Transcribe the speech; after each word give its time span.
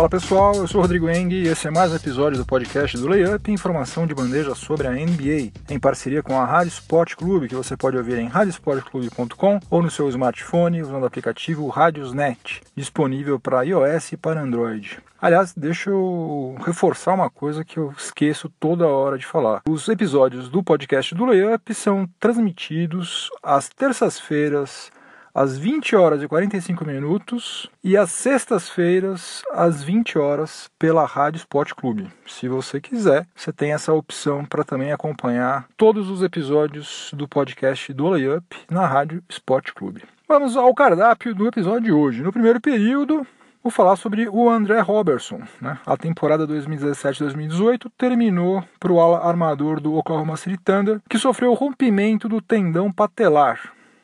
Fala 0.00 0.08
pessoal, 0.08 0.54
eu 0.54 0.66
sou 0.66 0.80
Rodrigo 0.80 1.10
Eng 1.10 1.30
e 1.30 1.46
esse 1.46 1.68
é 1.68 1.70
mais 1.70 1.92
um 1.92 1.96
episódio 1.96 2.38
do 2.38 2.46
podcast 2.46 2.96
do 2.96 3.06
Layup, 3.06 3.52
informação 3.52 4.06
de 4.06 4.14
bandeja 4.14 4.54
sobre 4.54 4.86
a 4.86 4.92
NBA, 4.92 5.52
em 5.68 5.78
parceria 5.78 6.22
com 6.22 6.40
a 6.40 6.46
Rádio 6.46 6.70
Sport 6.70 7.16
Clube, 7.16 7.48
que 7.48 7.54
você 7.54 7.76
pode 7.76 7.98
ouvir 7.98 8.16
em 8.16 8.26
radiosportclube.com 8.26 9.60
ou 9.68 9.82
no 9.82 9.90
seu 9.90 10.08
smartphone 10.08 10.80
usando 10.80 11.02
o 11.02 11.06
aplicativo 11.06 11.68
Radiosnet, 11.68 12.62
disponível 12.74 13.38
para 13.38 13.60
iOS 13.62 14.12
e 14.12 14.16
para 14.16 14.40
Android. 14.40 15.00
Aliás, 15.20 15.52
deixa 15.54 15.90
eu 15.90 16.56
reforçar 16.64 17.12
uma 17.12 17.28
coisa 17.28 17.62
que 17.62 17.76
eu 17.76 17.92
esqueço 17.94 18.50
toda 18.58 18.88
hora 18.88 19.18
de 19.18 19.26
falar. 19.26 19.60
Os 19.68 19.86
episódios 19.86 20.48
do 20.48 20.62
podcast 20.62 21.14
do 21.14 21.26
Layup 21.26 21.74
são 21.74 22.08
transmitidos 22.18 23.28
às 23.42 23.68
terças-feiras 23.68 24.90
às 25.34 25.56
20 25.58 25.96
horas 25.96 26.22
e 26.22 26.28
45 26.28 26.84
minutos 26.84 27.70
e 27.82 27.96
às 27.96 28.10
sextas-feiras 28.10 29.42
às 29.52 29.82
20 29.82 30.18
horas 30.18 30.70
pela 30.78 31.04
Rádio 31.04 31.38
Sport 31.38 31.72
Clube. 31.74 32.08
Se 32.26 32.48
você 32.48 32.80
quiser, 32.80 33.26
você 33.34 33.52
tem 33.52 33.72
essa 33.72 33.92
opção 33.92 34.44
para 34.44 34.64
também 34.64 34.92
acompanhar 34.92 35.66
todos 35.76 36.10
os 36.10 36.22
episódios 36.22 37.10
do 37.14 37.28
podcast 37.28 37.92
do 37.92 38.08
Layup 38.08 38.44
na 38.70 38.86
Rádio 38.86 39.22
Sport 39.28 39.72
Clube. 39.72 40.02
Vamos 40.28 40.56
ao 40.56 40.72
cardápio 40.74 41.34
do 41.34 41.48
episódio 41.48 41.82
de 41.82 41.92
hoje. 41.92 42.22
No 42.22 42.32
primeiro 42.32 42.60
período, 42.60 43.26
Vou 43.62 43.70
falar 43.70 43.96
sobre 43.96 44.26
o 44.26 44.48
André 44.48 44.80
Robertson. 44.80 45.42
Né? 45.60 45.78
A 45.84 45.94
temporada 45.94 46.48
2017-2018 46.48 47.90
terminou 47.96 48.64
para 48.78 48.90
o 48.90 48.98
ala 48.98 49.28
armador 49.28 49.80
do 49.80 49.94
Oklahoma 49.94 50.38
City 50.38 50.56
Thunder, 50.56 50.98
que 51.06 51.18
sofreu 51.18 51.50
o 51.50 51.54
rompimento 51.54 52.26
do 52.26 52.40
tendão 52.40 52.90
patelar, 52.90 53.60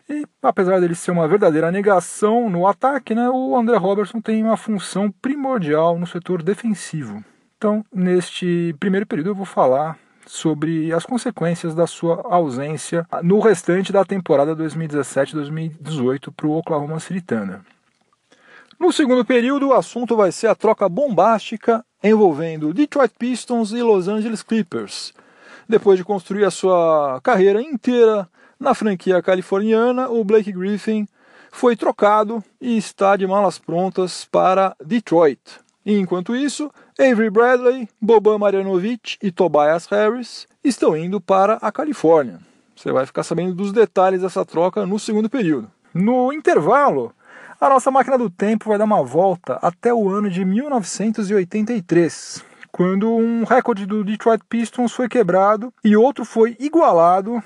e 0.09 0.25
apesar 0.43 0.81
dele 0.81 0.95
ser 0.95 1.11
uma 1.11 1.27
verdadeira 1.27 1.71
negação 1.73 2.49
no 2.49 2.67
ataque, 2.67 3.15
né, 3.15 3.29
o 3.29 3.57
André 3.57 3.77
Robertson 3.77 4.21
tem 4.21 4.45
uma 4.45 4.57
função 4.57 5.11
primordial 5.11 5.99
no 5.99 6.07
setor 6.07 6.43
defensivo. 6.43 7.25
Então, 7.57 7.85
neste 7.93 8.75
primeiro 8.79 9.07
período, 9.07 9.31
eu 9.31 9.35
vou 9.35 9.47
falar 9.47 9.99
sobre 10.27 10.93
as 10.93 11.07
consequências 11.07 11.75
da 11.75 11.87
sua 11.87 12.23
ausência 12.25 13.07
no 13.23 13.41
restante 13.41 13.93
da 13.93 14.05
temporada 14.05 14.55
2017-2018 14.57 16.33
para 16.37 16.47
o 16.47 16.57
Oklahoma 16.57 17.01
City 17.01 17.21
Thunder. 17.21 17.61
No 18.79 18.93
segundo 18.93 19.25
período, 19.25 19.69
o 19.69 19.73
assunto 19.73 20.15
vai 20.15 20.31
ser 20.31 20.49
a 20.49 20.55
troca 20.55 20.89
bombástica 20.89 21.85
envolvendo 22.03 22.75
Detroit 22.75 23.13
Pistons 23.19 23.73
e 23.73 23.83
Los 23.83 24.07
Angeles 24.07 24.43
Clippers. 24.43 25.15
Depois 25.69 25.97
de 25.99 26.05
construir 26.05 26.45
a 26.45 26.51
sua 26.51 27.19
carreira 27.23 27.61
inteira 27.63 28.29
na 28.59 28.75
franquia 28.75 29.23
californiana, 29.23 30.09
o 30.09 30.25
Blake 30.25 30.53
Griffin 30.53 31.07
foi 31.51 31.77
trocado 31.77 32.43
e 32.61 32.77
está 32.77 33.17
de 33.17 33.27
malas 33.27 33.59
prontas 33.59 34.25
para 34.25 34.75
Detroit. 34.85 35.41
E 35.85 35.99
enquanto 35.99 36.35
isso, 36.35 36.71
Avery 36.99 37.31
Bradley, 37.31 37.89
Boban 38.01 38.39
Marjanovic 38.39 39.17
e 39.23 39.31
Tobias 39.31 39.87
Harris 39.87 40.47
estão 40.65 40.97
indo 40.97 41.21
para 41.21 41.55
a 41.63 41.71
Califórnia. 41.71 42.41
Você 42.75 42.93
vai 42.93 43.07
ficar 43.07 43.23
sabendo 43.23 43.55
dos 43.55 43.73
detalhes 43.73 44.21
dessa 44.21 44.45
troca 44.45 44.85
no 44.85 44.99
segundo 44.99 45.31
período. 45.31 45.71
No 45.95 46.33
intervalo, 46.33 47.15
a 47.59 47.71
nossa 47.71 47.91
máquina 47.91 48.19
do 48.19 48.29
tempo 48.29 48.69
vai 48.69 48.77
dar 48.77 48.85
uma 48.85 49.03
volta 49.03 49.59
até 49.63 49.95
o 49.95 50.11
ano 50.11 50.29
de 50.29 50.45
1983, 50.45 52.45
quando 52.71 53.11
um 53.11 53.45
recorde 53.45 53.87
do 53.87 54.05
Detroit 54.05 54.43
Pistons 54.47 54.93
foi 54.93 55.09
quebrado 55.09 55.73
e 55.83 55.97
outro 55.97 56.25
foi 56.25 56.55
igualado 56.61 57.43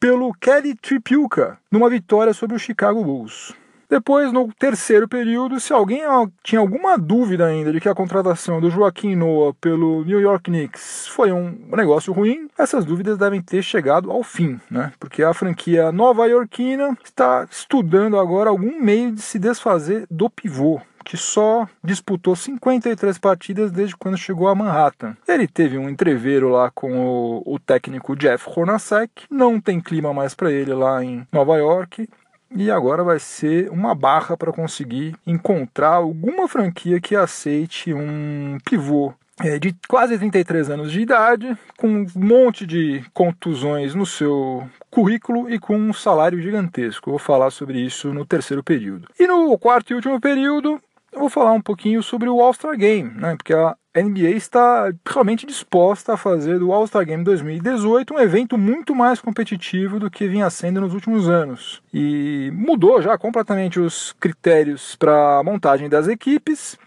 pelo 0.00 0.32
Kelly 0.32 0.74
Tripucka 0.74 1.58
numa 1.70 1.90
vitória 1.90 2.32
sobre 2.32 2.56
o 2.56 2.58
Chicago 2.58 3.04
Bulls. 3.04 3.54
Depois, 3.86 4.32
no 4.32 4.50
terceiro 4.54 5.06
período, 5.06 5.60
se 5.60 5.72
alguém 5.72 6.00
tinha 6.42 6.60
alguma 6.60 6.96
dúvida 6.96 7.46
ainda 7.46 7.72
de 7.72 7.80
que 7.80 7.88
a 7.88 7.94
contratação 7.94 8.60
do 8.60 8.70
Joaquim 8.70 9.14
Noah 9.16 9.52
pelo 9.60 10.04
New 10.04 10.20
York 10.20 10.44
Knicks 10.44 11.08
foi 11.08 11.32
um 11.32 11.68
negócio 11.76 12.12
ruim, 12.12 12.48
essas 12.56 12.84
dúvidas 12.84 13.18
devem 13.18 13.42
ter 13.42 13.62
chegado 13.62 14.10
ao 14.10 14.22
fim, 14.22 14.58
né? 14.70 14.92
Porque 14.98 15.24
a 15.24 15.34
franquia 15.34 15.92
nova-iorquina 15.92 16.96
está 17.04 17.46
estudando 17.50 18.16
agora 18.16 18.48
algum 18.48 18.80
meio 18.80 19.12
de 19.12 19.20
se 19.20 19.38
desfazer 19.38 20.06
do 20.08 20.30
pivô 20.30 20.80
que 21.10 21.16
só 21.16 21.66
disputou 21.82 22.36
53 22.36 23.18
partidas 23.18 23.72
desde 23.72 23.96
quando 23.96 24.16
chegou 24.16 24.46
a 24.46 24.54
Manhattan. 24.54 25.16
Ele 25.26 25.48
teve 25.48 25.76
um 25.76 25.88
entreveiro 25.88 26.48
lá 26.48 26.70
com 26.70 27.00
o, 27.00 27.42
o 27.44 27.58
técnico 27.58 28.14
Jeff 28.14 28.48
Hornacek, 28.48 29.24
não 29.28 29.60
tem 29.60 29.80
clima 29.80 30.14
mais 30.14 30.36
para 30.36 30.52
ele 30.52 30.72
lá 30.72 31.02
em 31.02 31.26
Nova 31.32 31.56
York. 31.56 32.08
E 32.54 32.70
agora 32.70 33.02
vai 33.02 33.18
ser 33.18 33.68
uma 33.70 33.92
barra 33.92 34.36
para 34.36 34.52
conseguir 34.52 35.16
encontrar 35.26 35.94
alguma 35.94 36.46
franquia 36.46 37.00
que 37.00 37.16
aceite 37.16 37.92
um 37.92 38.58
pivô 38.64 39.12
é, 39.42 39.58
de 39.58 39.74
quase 39.88 40.16
33 40.16 40.70
anos 40.70 40.92
de 40.92 41.00
idade, 41.00 41.56
com 41.76 41.88
um 41.88 42.06
monte 42.14 42.64
de 42.64 43.02
contusões 43.12 43.94
no 43.94 44.06
seu 44.06 44.68
currículo 44.90 45.50
e 45.50 45.58
com 45.58 45.76
um 45.76 45.92
salário 45.92 46.40
gigantesco. 46.40 47.10
Vou 47.10 47.18
falar 47.18 47.50
sobre 47.50 47.80
isso 47.80 48.12
no 48.12 48.24
terceiro 48.24 48.62
período. 48.62 49.08
E 49.18 49.26
no 49.26 49.58
quarto 49.58 49.90
e 49.90 49.94
último 49.94 50.20
período, 50.20 50.80
eu 51.12 51.20
vou 51.20 51.28
falar 51.28 51.52
um 51.52 51.60
pouquinho 51.60 52.02
sobre 52.02 52.28
o 52.28 52.40
All-Star 52.40 52.76
Game, 52.76 53.10
né? 53.10 53.36
Porque 53.36 53.52
a 53.52 53.76
NBA 53.96 54.30
está 54.30 54.92
realmente 55.04 55.44
disposta 55.44 56.14
a 56.14 56.16
fazer 56.16 56.58
do 56.58 56.72
All-Star 56.72 57.04
Game 57.04 57.24
2018 57.24 58.14
um 58.14 58.18
evento 58.18 58.56
muito 58.56 58.94
mais 58.94 59.20
competitivo 59.20 59.98
do 59.98 60.10
que 60.10 60.28
vinha 60.28 60.48
sendo 60.48 60.80
nos 60.80 60.94
últimos 60.94 61.28
anos. 61.28 61.82
E 61.92 62.52
mudou 62.54 63.02
já 63.02 63.18
completamente 63.18 63.80
os 63.80 64.12
critérios 64.20 64.94
para 64.94 65.38
a 65.38 65.42
montagem 65.42 65.88
das 65.88 66.06
equipes. 66.06 66.78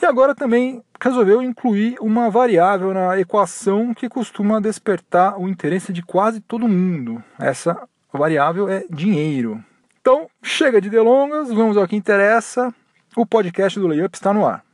E 0.00 0.06
agora 0.06 0.34
também 0.34 0.82
resolveu 1.00 1.42
incluir 1.42 1.96
uma 2.00 2.30
variável 2.30 2.94
na 2.94 3.18
equação 3.18 3.92
que 3.92 4.08
costuma 4.08 4.60
despertar 4.60 5.40
o 5.40 5.48
interesse 5.48 5.92
de 5.92 6.02
quase 6.02 6.40
todo 6.40 6.68
mundo. 6.68 7.22
Essa 7.38 7.88
variável 8.12 8.68
é 8.68 8.84
dinheiro. 8.88 9.62
Então, 10.00 10.28
chega 10.42 10.80
de 10.80 10.90
delongas, 10.90 11.50
vamos 11.52 11.76
ao 11.76 11.88
que 11.88 11.96
interessa. 11.96 12.72
O 13.14 13.26
podcast 13.26 13.78
do 13.78 13.86
Layup 13.86 14.16
está 14.16 14.32
no 14.32 14.46
ar. 14.46 14.64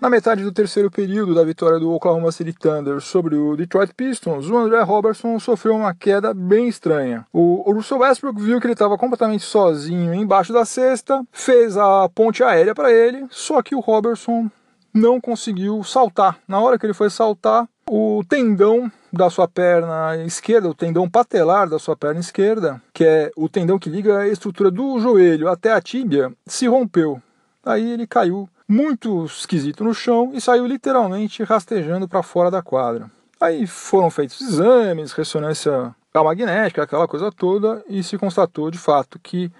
Na 0.00 0.08
metade 0.08 0.42
do 0.42 0.50
terceiro 0.50 0.90
período 0.90 1.34
da 1.34 1.44
vitória 1.44 1.78
do 1.78 1.92
Oklahoma 1.92 2.32
City 2.32 2.54
Thunder 2.54 3.00
sobre 3.00 3.36
o 3.36 3.54
Detroit 3.54 3.92
Pistons, 3.94 4.48
o 4.48 4.56
André 4.56 4.80
Robertson 4.82 5.38
sofreu 5.38 5.76
uma 5.76 5.94
queda 5.94 6.32
bem 6.32 6.68
estranha. 6.68 7.26
O 7.30 7.70
Russell 7.70 7.98
Westbrook 7.98 8.40
viu 8.40 8.58
que 8.60 8.66
ele 8.66 8.72
estava 8.72 8.96
completamente 8.96 9.44
sozinho 9.44 10.14
embaixo 10.14 10.54
da 10.54 10.64
cesta, 10.64 11.22
fez 11.30 11.76
a 11.76 12.08
ponte 12.08 12.42
aérea 12.42 12.74
para 12.74 12.90
ele, 12.90 13.26
só 13.30 13.62
que 13.62 13.74
o 13.74 13.80
Robertson 13.80 14.50
não 14.92 15.20
conseguiu 15.20 15.84
saltar. 15.84 16.38
Na 16.48 16.60
hora 16.60 16.78
que 16.78 16.86
ele 16.86 16.94
foi 16.94 17.10
saltar, 17.10 17.68
o 17.86 18.22
tendão 18.26 18.90
da 19.14 19.30
sua 19.30 19.48
perna 19.48 20.16
esquerda, 20.24 20.68
o 20.68 20.74
tendão 20.74 21.08
patelar 21.08 21.68
da 21.68 21.78
sua 21.78 21.96
perna 21.96 22.20
esquerda, 22.20 22.82
que 22.92 23.04
é 23.04 23.30
o 23.36 23.48
tendão 23.48 23.78
que 23.78 23.88
liga 23.88 24.18
a 24.18 24.28
estrutura 24.28 24.70
do 24.70 24.98
joelho 24.98 25.48
até 25.48 25.72
a 25.72 25.80
tíbia, 25.80 26.32
se 26.46 26.66
rompeu. 26.66 27.20
Aí 27.64 27.92
ele 27.92 28.06
caiu 28.06 28.48
muito 28.68 29.24
esquisito 29.24 29.84
no 29.84 29.94
chão 29.94 30.30
e 30.34 30.40
saiu 30.40 30.66
literalmente 30.66 31.42
rastejando 31.42 32.08
para 32.08 32.22
fora 32.22 32.50
da 32.50 32.62
quadra. 32.62 33.10
Aí 33.40 33.66
foram 33.66 34.10
feitos 34.10 34.40
exames, 34.40 35.12
ressonância 35.12 35.94
magnética, 36.14 36.82
aquela 36.82 37.08
coisa 37.08 37.32
toda, 37.32 37.82
e 37.88 38.02
se 38.02 38.16
constatou 38.16 38.70
de 38.70 38.78
fato 38.78 39.18
que 39.18 39.50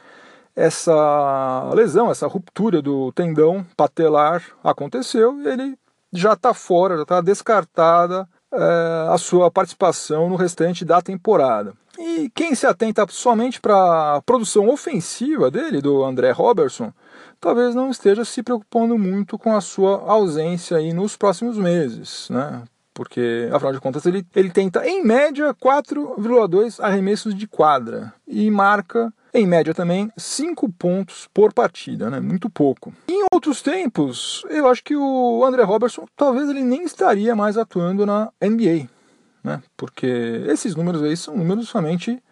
essa 0.55 1.71
lesão, 1.75 2.11
essa 2.11 2.29
ruptura 2.29 2.81
do 2.81 3.11
tendão 3.13 3.67
patelar 3.77 4.43
aconteceu 4.63 5.41
ele 5.49 5.77
já 6.13 6.35
está 6.35 6.55
fora, 6.55 6.97
já 6.97 7.03
está 7.03 7.21
descartada 7.21 8.29
é, 8.55 9.13
a 9.13 9.19
sua 9.19 9.51
participação 9.51 10.29
no 10.29 10.37
restante 10.37 10.85
da 10.85 11.03
temporada. 11.03 11.75
E 11.99 12.31
quem 12.35 12.55
se 12.55 12.67
atenta 12.67 13.07
somente 13.09 13.61
para 13.61 14.17
a 14.17 14.23
produção 14.23 14.69
ofensiva 14.69 15.51
dele, 15.51 15.81
do 15.81 16.05
André 16.05 16.33
Robertson, 16.33 16.93
talvez 17.41 17.75
não 17.75 17.91
esteja 17.91 18.25
se 18.25 18.43
preocupando 18.43 18.99
muito 18.99 19.39
com 19.39 19.55
a 19.55 19.61
sua 19.61 20.03
ausência 20.11 20.77
aí 20.77 20.93
nos 20.93 21.17
próximos 21.17 21.57
meses, 21.57 22.29
né? 22.31 22.63
Porque, 22.93 23.49
afinal 23.53 23.73
de 23.73 23.81
contas, 23.81 24.07
ele, 24.07 24.25
ele 24.35 24.51
tenta, 24.51 24.87
em 24.87 25.05
média, 25.05 25.53
4,2 25.55 26.83
arremessos 26.83 27.35
de 27.35 27.47
quadra 27.47 28.15
e 28.27 28.49
marca 28.51 29.13
em 29.35 29.47
média 29.47 29.75
também 29.75 30.11
5 30.17 30.73
pontos 30.73 31.29
por 31.35 31.53
partida, 31.53 32.09
né? 32.09 32.21
Muito 32.21 32.49
pouco. 32.49 32.95
Em 33.09 33.27
outros 33.33 33.61
tempos, 33.61 34.45
eu 34.49 34.69
acho 34.69 34.83
que 34.85 34.95
o 34.95 35.45
André 35.45 35.65
Robertson 35.65 36.07
talvez 36.17 36.49
ele 36.49 36.63
nem 36.63 36.85
estaria 36.85 37.35
mais 37.35 37.59
atuando 37.59 38.07
na 38.07 38.31
NBA, 38.41 38.89
né? 39.43 39.61
Porque 39.77 40.07
esses 40.47 40.77
números 40.77 41.03
aí 41.03 41.17
são 41.17 41.37
números 41.37 41.69
somente 41.69 42.23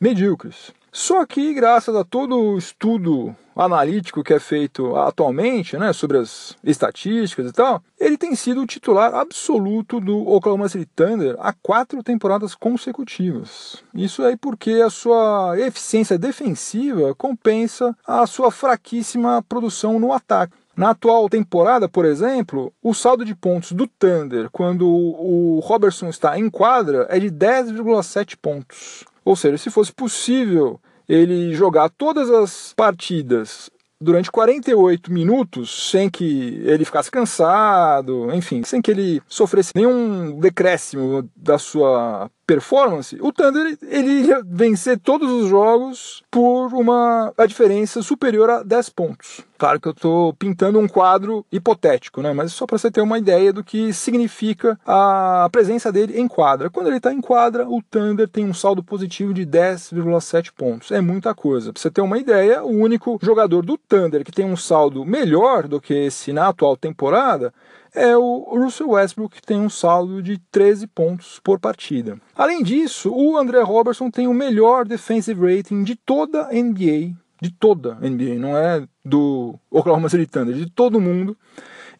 medíocres. 0.00 0.72
Só 0.94 1.24
que, 1.24 1.54
graças 1.54 1.96
a 1.96 2.04
todo 2.04 2.38
o 2.38 2.58
estudo 2.58 3.34
analítico 3.56 4.22
que 4.22 4.34
é 4.34 4.38
feito 4.38 4.94
atualmente, 4.94 5.78
né, 5.78 5.90
sobre 5.94 6.18
as 6.18 6.54
estatísticas 6.62 7.48
e 7.48 7.52
tal, 7.52 7.82
ele 7.98 8.18
tem 8.18 8.34
sido 8.34 8.60
o 8.60 8.66
titular 8.66 9.14
absoluto 9.14 9.98
do 9.98 10.28
Oklahoma 10.28 10.68
City 10.68 10.84
Thunder 10.94 11.34
há 11.38 11.54
quatro 11.54 12.02
temporadas 12.02 12.54
consecutivas. 12.54 13.82
Isso 13.94 14.22
aí 14.22 14.36
porque 14.36 14.82
a 14.84 14.90
sua 14.90 15.58
eficiência 15.58 16.18
defensiva 16.18 17.14
compensa 17.14 17.96
a 18.06 18.26
sua 18.26 18.50
fraquíssima 18.50 19.42
produção 19.48 19.98
no 19.98 20.12
ataque. 20.12 20.52
Na 20.76 20.90
atual 20.90 21.28
temporada, 21.28 21.88
por 21.88 22.04
exemplo, 22.04 22.72
o 22.82 22.92
saldo 22.92 23.24
de 23.24 23.34
pontos 23.34 23.72
do 23.72 23.86
Thunder 23.86 24.50
quando 24.50 24.88
o 24.88 25.58
Robertson 25.62 26.08
está 26.08 26.38
em 26.38 26.50
quadra 26.50 27.06
é 27.10 27.18
de 27.18 27.30
10,7 27.30 28.36
pontos. 28.40 29.04
Ou 29.24 29.36
seja, 29.36 29.58
se 29.58 29.70
fosse 29.70 29.92
possível 29.92 30.80
ele 31.08 31.54
jogar 31.54 31.90
todas 31.90 32.30
as 32.30 32.72
partidas 32.76 33.70
durante 34.02 34.30
48 34.30 35.12
minutos 35.12 35.90
sem 35.90 36.10
que 36.10 36.60
ele 36.64 36.84
ficasse 36.84 37.10
cansado, 37.10 38.32
enfim, 38.34 38.62
sem 38.64 38.82
que 38.82 38.90
ele 38.90 39.22
sofresse 39.28 39.72
nenhum 39.74 40.38
decréscimo 40.38 41.28
da 41.36 41.56
sua 41.56 42.28
performance, 42.46 43.16
o 43.20 43.32
Thunder 43.32 43.78
ele 43.82 44.26
ia 44.26 44.42
vencer 44.44 44.98
todos 44.98 45.30
os 45.30 45.48
jogos 45.48 46.22
por 46.30 46.74
uma 46.74 47.32
diferença 47.46 48.02
superior 48.02 48.50
a 48.50 48.62
10 48.62 48.88
pontos. 48.90 49.40
Claro 49.62 49.78
que 49.78 49.86
eu 49.86 49.92
estou 49.92 50.34
pintando 50.34 50.80
um 50.80 50.88
quadro 50.88 51.46
hipotético, 51.52 52.20
né? 52.20 52.32
mas 52.32 52.52
só 52.52 52.66
para 52.66 52.76
você 52.76 52.90
ter 52.90 53.00
uma 53.00 53.16
ideia 53.16 53.52
do 53.52 53.62
que 53.62 53.92
significa 53.92 54.76
a 54.84 55.48
presença 55.52 55.92
dele 55.92 56.18
em 56.18 56.26
quadra. 56.26 56.68
Quando 56.68 56.88
ele 56.88 56.96
está 56.96 57.12
em 57.12 57.20
quadra, 57.20 57.68
o 57.68 57.80
Thunder 57.80 58.26
tem 58.26 58.44
um 58.44 58.52
saldo 58.52 58.82
positivo 58.82 59.32
de 59.32 59.46
10,7 59.46 60.50
pontos. 60.52 60.90
É 60.90 61.00
muita 61.00 61.32
coisa. 61.32 61.72
Para 61.72 61.80
você 61.80 61.92
ter 61.92 62.00
uma 62.00 62.18
ideia, 62.18 62.64
o 62.64 62.70
único 62.70 63.20
jogador 63.22 63.64
do 63.64 63.78
Thunder 63.78 64.24
que 64.24 64.32
tem 64.32 64.44
um 64.44 64.56
saldo 64.56 65.04
melhor 65.04 65.68
do 65.68 65.80
que 65.80 65.94
esse 65.94 66.32
na 66.32 66.48
atual 66.48 66.76
temporada 66.76 67.54
é 67.94 68.16
o 68.16 68.58
Russell 68.58 68.90
Westbrook, 68.90 69.36
que 69.36 69.46
tem 69.46 69.60
um 69.60 69.70
saldo 69.70 70.20
de 70.20 70.38
13 70.50 70.88
pontos 70.88 71.38
por 71.38 71.60
partida. 71.60 72.18
Além 72.34 72.64
disso, 72.64 73.14
o 73.14 73.36
André 73.36 73.62
Robertson 73.62 74.10
tem 74.10 74.26
o 74.26 74.34
melhor 74.34 74.84
defensive 74.84 75.40
rating 75.40 75.84
de 75.84 75.94
toda 75.94 76.48
a 76.48 76.52
NBA, 76.52 77.14
de 77.42 77.50
toda 77.50 77.98
a 78.00 78.08
NBA, 78.08 78.38
não 78.38 78.56
é 78.56 78.86
do 79.04 79.58
Oklahoma 79.68 80.08
City 80.08 80.26
Thunder, 80.26 80.54
de 80.54 80.70
todo 80.70 81.00
mundo, 81.00 81.36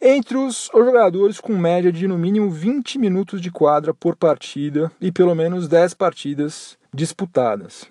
entre 0.01 0.37
os 0.37 0.71
jogadores 0.73 1.41
com 1.41 1.59
média 1.59 1.91
de 1.91 2.07
no 2.07 2.17
mínimo 2.17 2.49
20 2.49 2.97
minutos 2.97 3.41
de 3.41 3.51
quadra 3.51 3.93
por 3.93 4.15
partida 4.15 4.93
e 5.01 5.11
pelo 5.11 5.35
menos 5.35 5.67
10 5.67 5.95
partidas 5.95 6.79
disputadas. 6.95 7.87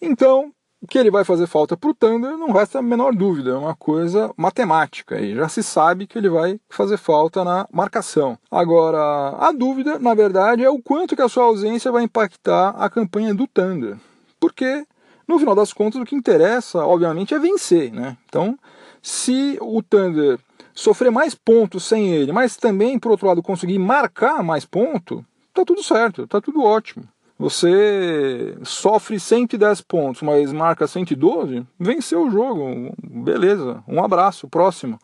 Então, 0.00 0.50
que 0.88 0.98
ele 0.98 1.10
vai 1.10 1.24
fazer 1.24 1.46
falta 1.46 1.76
para 1.76 1.90
o 1.90 1.94
Thunder 1.94 2.38
não 2.38 2.52
resta 2.52 2.78
a 2.78 2.82
menor 2.82 3.14
dúvida, 3.14 3.50
é 3.50 3.54
uma 3.54 3.76
coisa 3.76 4.32
matemática 4.34 5.20
e 5.20 5.34
já 5.34 5.50
se 5.50 5.62
sabe 5.62 6.06
que 6.06 6.16
ele 6.16 6.30
vai 6.30 6.58
fazer 6.70 6.96
falta 6.96 7.44
na 7.44 7.68
marcação. 7.70 8.38
Agora, 8.50 9.36
a 9.36 9.52
dúvida, 9.52 9.98
na 9.98 10.14
verdade, 10.14 10.64
é 10.64 10.70
o 10.70 10.80
quanto 10.82 11.14
que 11.14 11.20
a 11.22 11.28
sua 11.28 11.44
ausência 11.44 11.92
vai 11.92 12.02
impactar 12.02 12.70
a 12.70 12.88
campanha 12.88 13.34
do 13.34 13.46
Thunder, 13.46 13.98
porque 14.40 14.86
no 15.32 15.38
final 15.38 15.54
das 15.54 15.72
contas 15.72 16.00
o 16.00 16.04
que 16.04 16.14
interessa, 16.14 16.84
obviamente, 16.84 17.34
é 17.34 17.38
vencer, 17.38 17.92
né? 17.92 18.16
Então, 18.28 18.58
se 19.02 19.58
o 19.60 19.82
Thunder 19.82 20.38
sofrer 20.74 21.10
mais 21.10 21.34
pontos 21.34 21.84
sem 21.84 22.10
ele, 22.10 22.32
mas 22.32 22.56
também, 22.56 22.98
por 22.98 23.10
outro 23.10 23.26
lado, 23.26 23.42
conseguir 23.42 23.78
marcar 23.78 24.42
mais 24.42 24.64
pontos, 24.64 25.22
tá 25.52 25.64
tudo 25.64 25.82
certo, 25.82 26.26
tá 26.26 26.40
tudo 26.40 26.62
ótimo. 26.62 27.04
Você 27.38 28.56
sofre 28.62 29.18
110 29.18 29.80
pontos, 29.80 30.22
mas 30.22 30.52
marca 30.52 30.86
112, 30.86 31.66
venceu 31.78 32.26
o 32.26 32.30
jogo. 32.30 32.94
Beleza, 33.02 33.82
um 33.88 34.02
abraço, 34.02 34.48
próximo. 34.48 34.98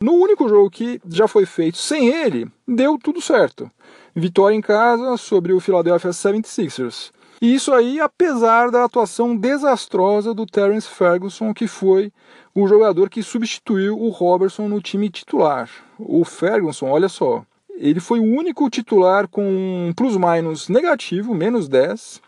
No 0.00 0.12
único 0.12 0.48
jogo 0.48 0.70
que 0.70 1.00
já 1.08 1.28
foi 1.28 1.44
feito 1.44 1.76
sem 1.76 2.08
ele, 2.08 2.48
deu 2.66 2.96
tudo 2.96 3.20
certo. 3.20 3.70
Vitória 4.14 4.54
em 4.54 4.60
casa 4.60 5.16
sobre 5.16 5.52
o 5.52 5.60
Philadelphia 5.60 6.10
76ers. 6.10 7.10
E 7.40 7.54
isso 7.54 7.72
aí, 7.72 8.00
apesar 8.00 8.70
da 8.70 8.84
atuação 8.84 9.36
desastrosa 9.36 10.34
do 10.34 10.44
Terence 10.44 10.88
Ferguson, 10.88 11.54
que 11.54 11.68
foi 11.68 12.12
o 12.54 12.66
jogador 12.66 13.08
que 13.08 13.22
substituiu 13.22 13.98
o 13.98 14.08
Robertson 14.08 14.66
no 14.66 14.80
time 14.80 15.08
titular. 15.08 15.70
O 15.98 16.24
Ferguson, 16.24 16.88
olha 16.88 17.08
só, 17.08 17.44
ele 17.76 18.00
foi 18.00 18.18
o 18.18 18.24
único 18.24 18.68
titular 18.68 19.28
com 19.28 19.92
plus-minus 19.96 20.68
negativo, 20.68 21.32
menos 21.32 21.68
10. 21.68 22.20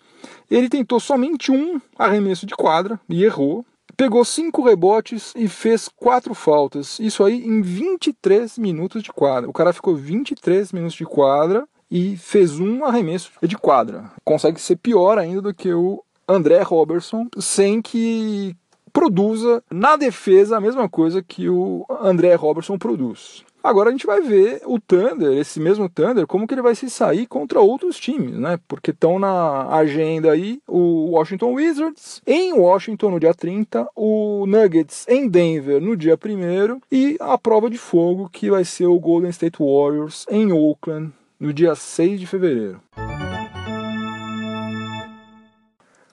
Ele 0.49 0.69
tentou 0.69 1.01
somente 1.01 1.51
um 1.51 1.81
arremesso 1.99 2.47
de 2.47 2.55
quadra 2.55 3.01
e 3.09 3.25
errou. 3.25 3.65
Pegou 3.97 4.25
cinco 4.25 4.63
rebotes 4.63 5.33
e 5.37 5.49
fez 5.49 5.89
quatro 5.89 6.35
faltas. 6.35 6.99
Isso 7.01 7.25
aí 7.25 7.45
em 7.45 7.61
23 7.61 8.59
minutos 8.59 9.03
de 9.03 9.13
quadra. 9.13 9.51
O 9.51 9.53
cara 9.53 9.73
ficou 9.73 9.97
23 9.97 10.73
minutos 10.73 10.97
de 10.97 11.05
quadra 11.05 11.69
e 11.91 12.17
fez 12.17 12.59
um 12.61 12.85
arremesso 12.85 13.33
de 13.43 13.57
quadra. 13.57 14.11
Consegue 14.25 14.61
ser 14.61 14.77
pior 14.77 15.19
ainda 15.19 15.43
do 15.43 15.55
que 15.55 15.73
o 15.73 16.03
André 16.29 16.63
Robertson, 16.63 17.27
sem 17.39 17.83
que 17.83 18.55
produza 18.93 19.63
na 19.71 19.97
defesa 19.97 20.57
a 20.57 20.61
mesma 20.61 20.89
coisa 20.89 21.23
que 21.23 21.49
o 21.49 21.85
André 22.01 22.35
Robertson 22.35 22.79
produz. 22.79 23.45
Agora 23.63 23.91
a 23.91 23.93
gente 23.93 24.07
vai 24.07 24.23
ver 24.23 24.63
o 24.65 24.81
Thunder, 24.81 25.37
esse 25.37 25.61
mesmo 25.61 25.87
Thunder, 25.87 26.27
como 26.27 26.47
que 26.47 26.55
ele 26.55 26.63
vai 26.63 26.75
se 26.75 26.89
sair 26.89 27.27
contra 27.27 27.61
outros 27.61 27.99
times, 27.99 28.39
né? 28.39 28.59
Porque 28.67 28.91
estão 28.91 29.19
na 29.19 29.69
agenda 29.69 30.33
aí 30.33 30.63
o 30.67 31.11
Washington 31.11 31.53
Wizards 31.53 32.23
em 32.27 32.55
Washington 32.55 33.11
no 33.11 33.21
dia 33.21 33.35
30, 33.35 33.87
o 33.95 34.47
Nuggets 34.47 35.07
em 35.07 35.29
Denver 35.29 35.79
no 35.79 35.95
dia 35.95 36.17
1 36.17 36.81
e 36.91 37.19
a 37.21 37.37
prova 37.37 37.69
de 37.69 37.77
fogo 37.77 38.31
que 38.33 38.51
vai 38.51 38.65
ser 38.65 38.87
o 38.87 38.99
Golden 38.99 39.31
State 39.31 39.59
Warriors 39.61 40.25
em 40.31 40.51
Oakland 40.53 41.13
no 41.41 41.55
dia 41.55 41.75
6 41.75 42.21
de 42.21 42.27
fevereiro. 42.27 42.81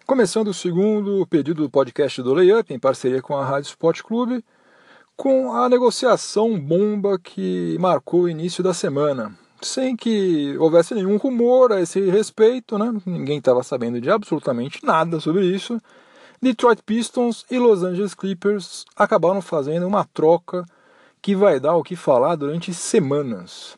Começando 0.05 0.47
o 0.47 0.53
segundo 0.53 1.27
pedido 1.27 1.63
do 1.63 1.69
podcast 1.69 2.23
do 2.23 2.33
Layup, 2.33 2.73
em 2.73 2.79
parceria 2.79 3.21
com 3.21 3.35
a 3.35 3.43
Rádio 3.43 3.67
Sport 3.67 4.01
Clube, 4.03 4.41
com 5.17 5.51
a 5.51 5.67
negociação 5.67 6.57
bomba 6.57 7.19
que 7.19 7.75
marcou 7.77 8.21
o 8.21 8.29
início 8.29 8.63
da 8.63 8.73
semana. 8.73 9.37
Sem 9.61 9.97
que 9.97 10.55
houvesse 10.59 10.93
nenhum 10.93 11.17
rumor 11.17 11.73
a 11.73 11.81
esse 11.81 11.99
respeito, 12.09 12.77
né? 12.77 12.93
ninguém 13.05 13.39
estava 13.39 13.63
sabendo 13.63 13.99
de 13.99 14.09
absolutamente 14.09 14.85
nada 14.85 15.19
sobre 15.19 15.45
isso. 15.45 15.77
Detroit 16.41 16.81
Pistons 16.85 17.45
e 17.51 17.57
Los 17.57 17.83
Angeles 17.83 18.13
Clippers 18.13 18.85
acabaram 18.95 19.41
fazendo 19.41 19.87
uma 19.87 20.05
troca 20.05 20.63
que 21.21 21.35
vai 21.35 21.59
dar 21.59 21.75
o 21.75 21.83
que 21.83 21.95
falar 21.95 22.35
durante 22.35 22.73
semanas. 22.73 23.77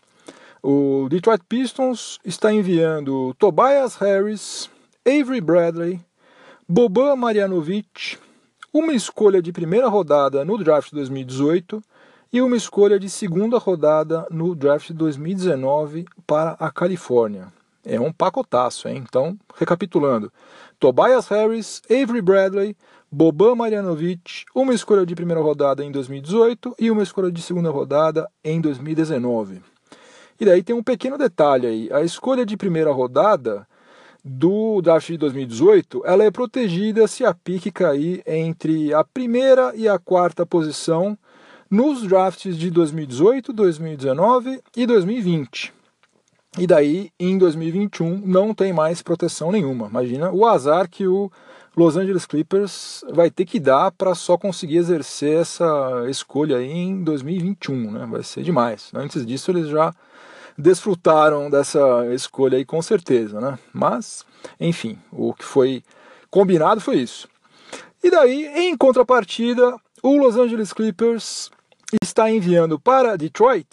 O 0.61 1.07
Detroit 1.09 1.41
Pistons 1.47 2.19
está 2.25 2.51
enviando 2.51 3.33
Tobias 3.35 3.95
Harris, 3.95 4.69
Avery 5.07 5.39
Bradley, 5.39 6.01
Boban 6.67 7.15
Marjanovic, 7.15 8.17
uma 8.73 8.91
escolha 8.91 9.41
de 9.41 9.53
primeira 9.53 9.87
rodada 9.87 10.43
no 10.43 10.57
draft 10.57 10.91
2018 10.91 11.81
e 12.33 12.41
uma 12.41 12.57
escolha 12.57 12.99
de 12.99 13.09
segunda 13.09 13.57
rodada 13.57 14.27
no 14.29 14.53
draft 14.53 14.91
2019 14.91 16.05
para 16.27 16.57
a 16.59 16.69
Califórnia. 16.69 17.47
É 17.85 17.97
um 17.97 18.11
pacotaço, 18.11 18.89
hein? 18.89 19.01
Então, 19.07 19.39
recapitulando: 19.55 20.29
Tobias 20.77 21.29
Harris, 21.29 21.81
Avery 21.89 22.21
Bradley, 22.21 22.75
Boban 23.09 23.55
Marjanovic, 23.55 24.43
uma 24.53 24.73
escolha 24.73 25.05
de 25.05 25.15
primeira 25.15 25.41
rodada 25.41 25.85
em 25.85 25.91
2018 25.91 26.75
e 26.77 26.91
uma 26.91 27.01
escolha 27.01 27.31
de 27.31 27.41
segunda 27.41 27.71
rodada 27.71 28.29
em 28.43 28.59
2019. 28.59 29.61
E 30.39 30.45
daí 30.45 30.63
tem 30.63 30.75
um 30.75 30.83
pequeno 30.83 31.17
detalhe 31.17 31.67
aí: 31.67 31.89
a 31.91 32.01
escolha 32.01 32.45
de 32.45 32.55
primeira 32.55 32.91
rodada 32.91 33.67
do 34.23 34.81
draft 34.81 35.07
de 35.07 35.17
2018, 35.17 36.03
ela 36.05 36.23
é 36.23 36.31
protegida 36.31 37.07
se 37.07 37.25
a 37.25 37.33
pique 37.33 37.71
cair 37.71 38.21
entre 38.25 38.93
a 38.93 39.03
primeira 39.03 39.73
e 39.75 39.87
a 39.87 39.97
quarta 39.97 40.45
posição 40.45 41.17
nos 41.69 42.03
drafts 42.03 42.57
de 42.57 42.69
2018, 42.69 43.53
2019 43.53 44.61
e 44.75 44.85
2020. 44.85 45.73
E 46.57 46.65
daí, 46.65 47.11
em 47.19 47.37
2021, 47.37 48.23
não 48.25 48.53
tem 48.53 48.73
mais 48.73 49.01
proteção 49.01 49.51
nenhuma. 49.51 49.87
Imagina 49.87 50.31
o 50.31 50.45
azar 50.47 50.89
que 50.89 51.05
o 51.07 51.31
Los 51.77 51.95
Angeles 51.95 52.25
Clippers 52.25 53.05
vai 53.13 53.29
ter 53.29 53.45
que 53.45 53.59
dar 53.59 53.91
para 53.91 54.15
só 54.15 54.37
conseguir 54.37 54.77
exercer 54.77 55.41
essa 55.41 56.05
escolha 56.09 56.57
aí 56.57 56.71
em 56.71 57.03
2021, 57.03 57.91
né? 57.91 58.07
Vai 58.09 58.23
ser 58.23 58.41
demais. 58.41 58.89
Antes 58.93 59.25
disso, 59.25 59.51
eles 59.51 59.67
já 59.67 59.93
desfrutaram 60.59 61.49
dessa 61.49 61.79
escolha 62.13 62.57
aí 62.57 62.65
com 62.65 62.81
certeza, 62.81 63.39
né? 63.39 63.57
Mas, 63.73 64.25
enfim, 64.59 64.99
o 65.11 65.33
que 65.33 65.45
foi 65.45 65.81
combinado 66.29 66.81
foi 66.81 66.97
isso. 66.97 67.27
E 68.03 68.11
daí, 68.11 68.45
em 68.47 68.75
contrapartida, 68.77 69.75
o 70.03 70.17
Los 70.17 70.35
Angeles 70.35 70.73
Clippers 70.73 71.49
está 72.01 72.29
enviando 72.29 72.77
para 72.79 73.17
Detroit 73.17 73.67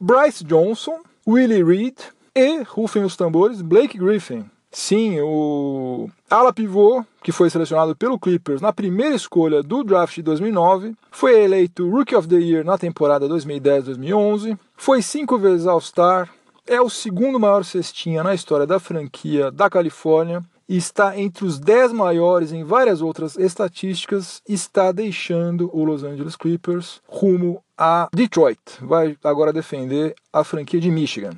Bryce 0.00 0.42
Johnson, 0.44 1.00
Willie 1.26 1.62
Reed 1.62 1.98
e, 2.34 2.62
rufem 2.62 3.04
os 3.04 3.16
tambores, 3.16 3.60
Blake 3.60 3.98
Griffin. 3.98 4.50
Sim, 4.72 5.18
o 5.20 6.08
ala 6.30 6.52
pivô, 6.52 7.04
que 7.22 7.32
foi 7.32 7.50
selecionado 7.50 7.96
pelo 7.96 8.18
Clippers 8.18 8.60
na 8.60 8.72
primeira 8.72 9.16
escolha 9.16 9.62
do 9.62 9.82
draft 9.82 10.14
de 10.14 10.22
2009, 10.22 10.94
foi 11.10 11.42
eleito 11.42 11.90
Rookie 11.90 12.14
of 12.14 12.28
the 12.28 12.36
Year 12.36 12.64
na 12.64 12.78
temporada 12.78 13.28
2010-2011, 13.28 14.56
foi 14.76 15.02
cinco 15.02 15.36
vezes 15.38 15.66
All-Star, 15.66 16.30
é 16.66 16.80
o 16.80 16.88
segundo 16.88 17.40
maior 17.40 17.64
cestinha 17.64 18.22
na 18.22 18.32
história 18.32 18.64
da 18.64 18.78
franquia 18.78 19.50
da 19.50 19.68
Califórnia 19.68 20.40
e 20.68 20.76
está 20.76 21.18
entre 21.18 21.44
os 21.44 21.58
10 21.58 21.92
maiores 21.92 22.52
em 22.52 22.62
várias 22.62 23.02
outras 23.02 23.36
estatísticas, 23.36 24.40
está 24.48 24.92
deixando 24.92 25.68
o 25.76 25.82
Los 25.82 26.04
Angeles 26.04 26.36
Clippers 26.36 27.02
rumo 27.08 27.60
a 27.76 28.08
Detroit. 28.14 28.60
Vai 28.80 29.16
agora 29.24 29.52
defender 29.52 30.14
a 30.32 30.44
franquia 30.44 30.78
de 30.78 30.88
Michigan. 30.88 31.32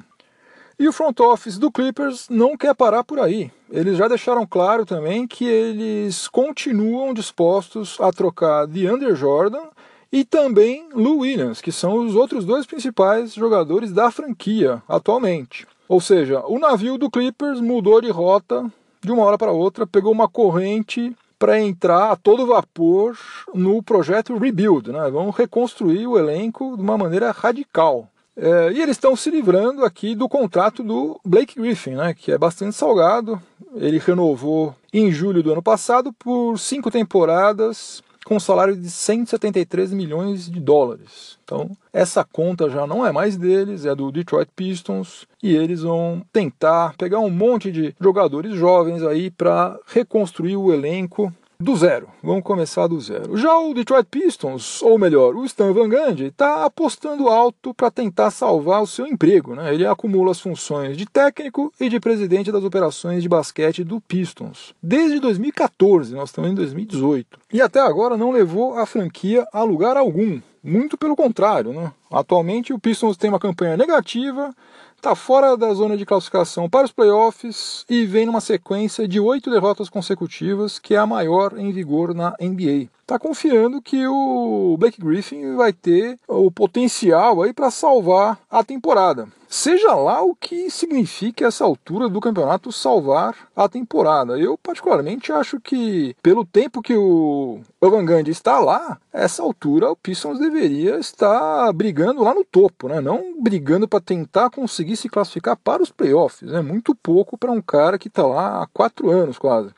E 0.83 0.89
o 0.89 0.93
front 0.93 1.21
office 1.21 1.59
do 1.59 1.71
Clippers 1.71 2.27
não 2.29 2.57
quer 2.57 2.75
parar 2.75 3.05
por 3.05 3.21
aí. 3.21 3.53
Eles 3.71 3.97
já 3.97 4.09
deixaram 4.09 4.45
claro 4.45 4.85
também 4.85 5.29
que 5.29 5.45
eles 5.45 6.27
continuam 6.27 7.15
dispostos 7.15 7.97
a 8.01 8.11
trocar 8.11 8.67
DeAndre 8.67 9.15
Jordan 9.15 9.63
e 10.11 10.25
também 10.25 10.89
Lou 10.93 11.19
Williams, 11.19 11.61
que 11.61 11.71
são 11.71 12.05
os 12.05 12.17
outros 12.17 12.45
dois 12.45 12.67
principais 12.67 13.33
jogadores 13.33 13.93
da 13.93 14.11
franquia 14.11 14.83
atualmente. 14.89 15.69
Ou 15.89 16.01
seja, 16.01 16.43
o 16.49 16.59
navio 16.59 16.99
do 16.99 17.09
Clippers 17.09 17.61
mudou 17.61 18.01
de 18.01 18.11
rota 18.11 18.69
de 19.01 19.13
uma 19.13 19.23
hora 19.23 19.39
para 19.39 19.53
outra, 19.53 19.87
pegou 19.87 20.11
uma 20.11 20.29
corrente 20.29 21.17
para 21.39 21.61
entrar 21.61 22.11
a 22.11 22.17
todo 22.17 22.45
vapor 22.45 23.17
no 23.55 23.81
projeto 23.85 24.37
Rebuild. 24.37 24.91
Né? 24.91 25.09
Vamos 25.13 25.37
reconstruir 25.37 26.09
o 26.09 26.19
elenco 26.19 26.77
de 26.77 26.83
uma 26.83 26.99
maneira 26.99 27.31
radical. 27.31 28.09
É, 28.37 28.73
e 28.73 28.81
eles 28.81 28.97
estão 28.97 29.15
se 29.15 29.31
livrando 29.31 29.85
aqui 29.85 30.15
do 30.15 30.29
contrato 30.29 30.83
do 30.83 31.21
Blake 31.25 31.61
Griffin, 31.61 31.93
né, 31.93 32.15
que 32.15 32.33
é 32.33 32.39
bastante 32.39 32.75
salgado. 32.75 33.41
Ele 33.75 33.99
renovou 33.99 34.75
em 34.93 35.11
julho 35.11 35.43
do 35.43 35.53
ano 35.53 35.63
passado 35.63 36.13
por 36.13 36.59
cinco 36.59 36.91
temporadas 36.91 38.03
com 38.25 38.37
um 38.37 38.41
salário 38.41 38.77
de 38.77 38.91
173 38.91 39.93
milhões 39.93 40.51
de 40.51 40.61
dólares. 40.61 41.39
Então, 41.45 41.71
essa 41.93 42.25
conta 42.25 42.71
já 42.71 42.87
não 42.87 43.05
é 43.05 43.13
mais 43.13 43.37
deles, 43.37 43.85
é 43.85 43.95
do 43.95 44.11
Detroit 44.13 44.49
Pistons, 44.55 45.27
e 45.43 45.55
eles 45.55 45.83
vão 45.83 46.23
tentar 46.33 46.95
pegar 46.97 47.19
um 47.19 47.31
monte 47.31 47.71
de 47.73 47.95
jogadores 48.01 48.55
jovens 48.55 49.03
aí 49.03 49.31
para 49.31 49.77
reconstruir 49.87 50.57
o 50.57 50.73
elenco 50.73 51.33
do 51.59 51.77
zero. 51.77 52.09
Vamos 52.23 52.43
começar 52.43 52.87
do 52.87 53.01
zero. 53.01 53.37
Já 53.37 53.57
o 53.57 53.73
Detroit 53.73 54.07
Pistons, 54.11 54.83
ou 54.83 54.99
melhor, 54.99 55.37
o 55.37 55.45
Stan 55.45 55.73
Van 55.73 55.89
Gundy, 55.89 56.27
está 56.27 56.65
apostando 56.65 57.29
alto 57.29 57.73
para 57.73 57.91
tentar 57.91 58.31
salvar 58.31 58.83
o 58.83 58.87
seu 58.87 59.07
emprego. 59.07 59.55
Né? 59.55 59.73
Ele 59.73 59.87
acumula 59.87 60.33
as 60.33 60.41
funções 60.41 60.97
de 60.97 61.07
técnico 61.07 61.73
e 61.81 61.89
de 61.89 62.01
presidente 62.01 62.51
das 62.51 62.65
operações 62.65 63.23
de 63.23 63.29
basquete 63.29 63.85
do 63.85 64.01
Pistons. 64.01 64.75
Desde 64.83 65.21
2014, 65.21 66.15
nós 66.15 66.31
estamos 66.31 66.51
em 66.51 66.55
2018. 66.55 67.39
E 67.53 67.61
até 67.61 67.81
agora 67.81 68.17
não 68.17 68.33
levou 68.33 68.79
a 68.79 68.85
franquia 68.85 69.47
a 69.53 69.63
lugar 69.63 69.97
algum. 69.97 70.41
Muito 70.65 70.97
pelo 70.97 71.17
contrário, 71.17 71.73
né? 71.73 71.93
Atualmente 72.11 72.73
o 72.73 72.79
Pistons 72.79 73.17
tem 73.17 73.31
uma 73.31 73.41
campanha 73.41 73.77
negativa 73.77 74.55
está 75.03 75.17
fora 75.17 75.57
da 75.57 75.75
zona 75.75 75.97
de 75.97 76.07
classificação 76.07 76.71
para 76.71 76.85
os 76.85 76.93
playoffs 76.93 77.85
e 77.91 78.07
vem 78.07 78.25
numa 78.25 78.41
sequência 78.41 79.09
de 79.09 79.19
oito 79.19 79.51
derrotas 79.51 79.91
consecutivas, 79.91 80.79
que 80.79 80.95
é 80.95 80.99
a 80.99 81.05
maior 81.05 81.59
em 81.59 81.73
vigor 81.73 82.15
na 82.15 82.37
NBA. 82.41 82.89
Está 83.03 83.19
confiando 83.19 83.83
que 83.83 84.07
o 84.07 84.77
Blake 84.79 85.01
Griffin 85.01 85.57
vai 85.57 85.73
ter 85.73 86.19
o 86.27 86.51
potencial 86.51 87.43
aí 87.43 87.53
para 87.53 87.71
salvar 87.71 88.39
a 88.51 88.63
temporada. 88.65 89.29
Seja 89.53 89.95
lá 89.95 90.23
o 90.23 90.35
que 90.35 90.71
signifique 90.71 91.45
essa 91.45 91.63
altura 91.63 92.09
do 92.09 92.23
campeonato 92.23 92.73
salvar 92.73 93.37
a 93.55 93.69
temporada. 93.69 94.39
Eu, 94.39 94.57
particularmente, 94.57 95.31
acho 95.31 95.61
que, 95.61 96.17
pelo 96.23 96.43
tempo 96.43 96.81
que 96.81 96.95
o 96.95 97.61
Van 97.79 98.03
Gundy 98.03 98.31
está 98.31 98.59
lá, 98.59 98.99
essa 99.13 99.43
altura 99.43 99.91
o 99.91 99.97
Pistons 99.97 100.39
deveria 100.39 100.97
estar 100.97 101.71
brigando 101.75 102.23
lá 102.23 102.33
no 102.33 102.47
topo, 102.47 102.89
né? 102.89 103.03
não 103.03 103.39
brigando 103.39 103.87
para 103.87 104.01
tentar 104.01 104.49
conseguir 104.49 104.97
se 104.97 105.11
classificar 105.11 105.55
para 105.55 105.83
os 105.83 105.91
playoffs. 105.91 106.51
É 106.51 106.63
muito 106.63 106.95
pouco 106.95 107.37
para 107.37 107.53
um 107.53 107.61
cara 107.61 107.99
que 107.99 108.09
está 108.09 108.27
lá 108.27 108.63
há 108.63 108.67
quatro 108.69 109.11
anos 109.11 109.37
quase. 109.37 109.69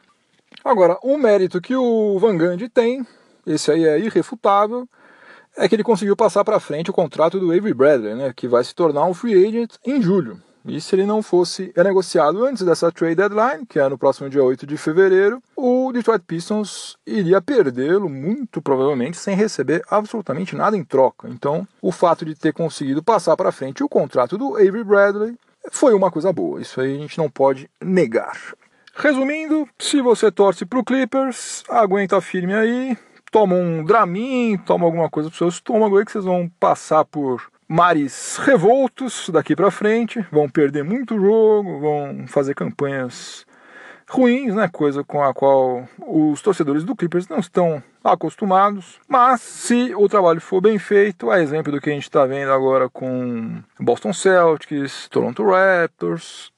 Agora, 0.65 0.99
um 1.05 1.19
mérito 1.19 1.61
que 1.61 1.77
o 1.77 2.19
Van 2.19 2.39
Gundy 2.39 2.71
tem, 2.71 3.07
esse 3.47 3.71
aí 3.71 3.85
é 3.85 3.99
irrefutável, 3.99 4.89
é 5.57 5.69
que 5.69 5.77
ele 5.77 5.85
conseguiu 5.85 6.17
passar 6.17 6.43
para 6.43 6.59
frente 6.59 6.91
o 6.91 6.95
contrato 6.95 7.39
do 7.39 7.53
Avery 7.53 7.75
Bradley, 7.75 8.15
né, 8.15 8.33
que 8.35 8.49
vai 8.49 8.65
se 8.65 8.75
tornar 8.75 9.05
um 9.05 9.13
free 9.13 9.47
agent 9.47 9.75
em 9.85 10.01
julho. 10.01 10.41
E 10.67 10.81
se 10.81 10.95
ele 10.97 11.05
não 11.05 11.23
fosse 11.23 11.71
negociado 11.77 12.43
antes 12.43 12.65
dessa 12.65 12.91
trade 12.91 13.17
deadline, 13.17 13.67
que 13.67 13.79
é 13.79 13.87
no 13.87 13.99
próximo 13.99 14.31
dia 14.31 14.43
8 14.43 14.67
de 14.67 14.79
fevereiro, 14.79 15.43
o 15.55 15.93
Detroit 15.93 16.25
Pistons 16.27 16.97
iria 17.07 17.43
perdê-lo 17.43 18.09
muito 18.09 18.63
provavelmente 18.63 19.19
sem 19.19 19.37
receber 19.37 19.83
absolutamente 19.91 20.57
nada 20.57 20.75
em 20.75 20.83
troca. 20.83 21.29
Então, 21.29 21.69
o 21.83 21.93
fato 21.93 22.25
de 22.25 22.35
ter 22.35 22.55
conseguido 22.55 23.03
passar 23.03 23.37
para 23.37 23.53
frente 23.53 23.85
o 23.85 23.89
contrato 23.89 24.39
do 24.39 24.57
Avery 24.57 24.83
Bradley 24.83 25.37
foi 25.71 25.93
uma 25.93 26.11
coisa 26.11 26.33
boa. 26.33 26.63
Isso 26.63 26.81
aí 26.81 26.97
a 26.97 26.99
gente 26.99 27.19
não 27.19 27.29
pode 27.29 27.69
negar. 27.83 28.55
Resumindo, 28.97 29.69
se 29.79 30.01
você 30.01 30.31
torce 30.31 30.65
para 30.65 30.79
o 30.79 30.85
Clippers, 30.85 31.65
aguenta 31.69 32.21
firme 32.21 32.55
aí, 32.55 32.97
toma 33.31 33.57
um 33.57 33.85
Dramin, 33.85 34.57
toma 34.59 34.85
alguma 34.85 35.11
coisa 35.11 35.29
pro 35.29 35.37
seu 35.37 35.49
estômago 35.49 35.99
aí 35.99 36.05
que 36.05 36.13
vocês 36.13 36.25
vão 36.25 36.49
passar 36.61 37.05
por 37.05 37.43
mares 37.67 38.37
revoltos 38.37 39.29
daqui 39.31 39.57
para 39.57 39.71
frente, 39.71 40.25
vão 40.31 40.49
perder 40.49 40.85
muito 40.85 41.19
jogo, 41.19 41.81
vão 41.81 42.27
fazer 42.29 42.55
campanhas 42.55 43.45
ruins, 44.09 44.55
né? 44.55 44.69
Coisa 44.69 45.03
com 45.03 45.25
a 45.25 45.35
qual 45.35 45.89
os 46.07 46.41
torcedores 46.41 46.85
do 46.85 46.95
Clippers 46.95 47.27
não 47.27 47.39
estão 47.39 47.83
acostumados. 48.03 49.01
Mas 49.09 49.41
se 49.41 49.93
o 49.97 50.09
trabalho 50.09 50.41
for 50.41 50.61
bem 50.61 50.79
feito, 50.79 51.31
a 51.31 51.43
exemplo 51.43 51.73
do 51.73 51.81
que 51.81 51.91
a 51.91 51.93
gente 51.93 52.05
está 52.05 52.25
vendo 52.25 52.53
agora 52.53 52.89
com 52.89 53.61
Boston 53.81 54.13
Celtics, 54.13 55.09
Toronto 55.09 55.45
Raptors, 55.45 56.51
é, 56.51 56.54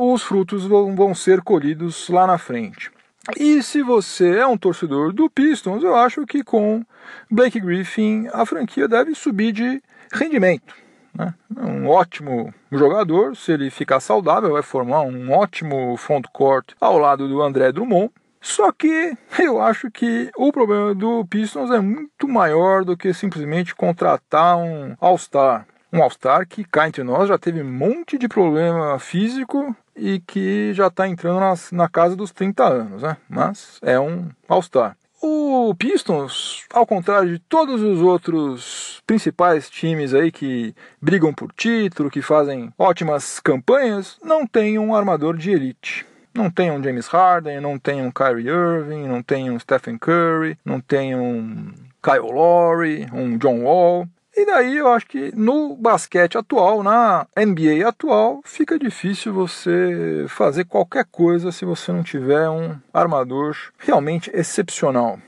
os 0.00 0.22
frutos 0.22 0.64
vão, 0.64 0.94
vão 0.94 1.14
ser 1.14 1.40
colhidos 1.42 2.08
lá 2.08 2.26
na 2.26 2.38
frente. 2.38 2.90
E 3.36 3.62
se 3.62 3.82
você 3.82 4.38
é 4.38 4.46
um 4.46 4.56
torcedor 4.56 5.12
do 5.12 5.28
Pistons, 5.28 5.82
eu 5.82 5.94
acho 5.94 6.24
que 6.26 6.42
com 6.42 6.84
Blake 7.30 7.60
Griffin 7.60 8.26
a 8.32 8.46
franquia 8.46 8.88
deve 8.88 9.14
subir 9.14 9.52
de 9.52 9.82
rendimento. 10.12 10.74
Né? 11.14 11.34
Um 11.56 11.88
ótimo 11.88 12.54
jogador, 12.70 13.36
se 13.36 13.52
ele 13.52 13.70
ficar 13.70 14.00
saudável, 14.00 14.52
vai 14.52 14.62
formar 14.62 15.02
um 15.02 15.32
ótimo 15.32 15.96
front 15.96 16.24
court 16.32 16.72
ao 16.80 16.96
lado 16.96 17.28
do 17.28 17.42
André 17.42 17.72
Drummond. 17.72 18.10
Só 18.40 18.70
que 18.70 19.14
eu 19.38 19.60
acho 19.60 19.90
que 19.90 20.30
o 20.36 20.52
problema 20.52 20.94
do 20.94 21.26
Pistons 21.26 21.70
é 21.70 21.80
muito 21.80 22.28
maior 22.28 22.84
do 22.84 22.96
que 22.96 23.12
simplesmente 23.12 23.74
contratar 23.74 24.56
um 24.56 24.96
All-Star. 25.00 25.66
Um 25.92 26.02
All-Star 26.02 26.46
que 26.46 26.64
cá 26.64 26.86
entre 26.86 27.02
nós 27.02 27.28
já 27.28 27.38
teve 27.38 27.62
um 27.62 27.72
monte 27.72 28.18
de 28.18 28.28
problema 28.28 28.98
físico 28.98 29.74
e 29.96 30.20
que 30.20 30.72
já 30.74 30.88
está 30.88 31.08
entrando 31.08 31.40
nas, 31.40 31.72
na 31.72 31.88
casa 31.88 32.14
dos 32.14 32.30
30 32.30 32.64
anos, 32.64 33.02
né? 33.02 33.16
Mas 33.28 33.78
é 33.82 33.98
um 33.98 34.28
All-Star. 34.48 34.96
O 35.20 35.74
Pistons, 35.74 36.64
ao 36.72 36.86
contrário 36.86 37.30
de 37.30 37.38
todos 37.40 37.82
os 37.82 38.00
outros 38.00 39.02
principais 39.04 39.68
times 39.68 40.14
aí 40.14 40.30
que 40.30 40.72
brigam 41.02 41.34
por 41.34 41.52
título, 41.52 42.08
que 42.08 42.22
fazem 42.22 42.72
ótimas 42.78 43.40
campanhas, 43.40 44.16
não 44.22 44.46
tem 44.46 44.78
um 44.78 44.94
armador 44.94 45.36
de 45.36 45.50
elite. 45.50 46.06
Não 46.32 46.48
tem 46.48 46.70
um 46.70 46.80
James 46.80 47.08
Harden, 47.08 47.60
não 47.60 47.80
tem 47.80 48.00
um 48.00 48.12
Kyrie 48.12 48.46
Irving, 48.46 49.08
não 49.08 49.20
tem 49.20 49.50
um 49.50 49.58
Stephen 49.58 49.98
Curry, 49.98 50.56
não 50.64 50.80
tem 50.80 51.16
um 51.16 51.72
Kyle 52.00 52.32
Lowry, 52.32 53.08
um 53.12 53.36
John 53.38 53.62
Wall. 53.62 54.06
E 54.38 54.46
daí 54.46 54.76
eu 54.76 54.86
acho 54.92 55.04
que 55.04 55.34
no 55.34 55.74
basquete 55.74 56.38
atual, 56.38 56.80
na 56.80 57.26
NBA 57.36 57.88
atual, 57.88 58.40
fica 58.44 58.78
difícil 58.78 59.34
você 59.34 60.26
fazer 60.28 60.64
qualquer 60.64 61.04
coisa 61.06 61.50
se 61.50 61.64
você 61.64 61.90
não 61.90 62.04
tiver 62.04 62.48
um 62.48 62.76
armador 62.94 63.56
realmente 63.76 64.30
excepcional. 64.32 65.18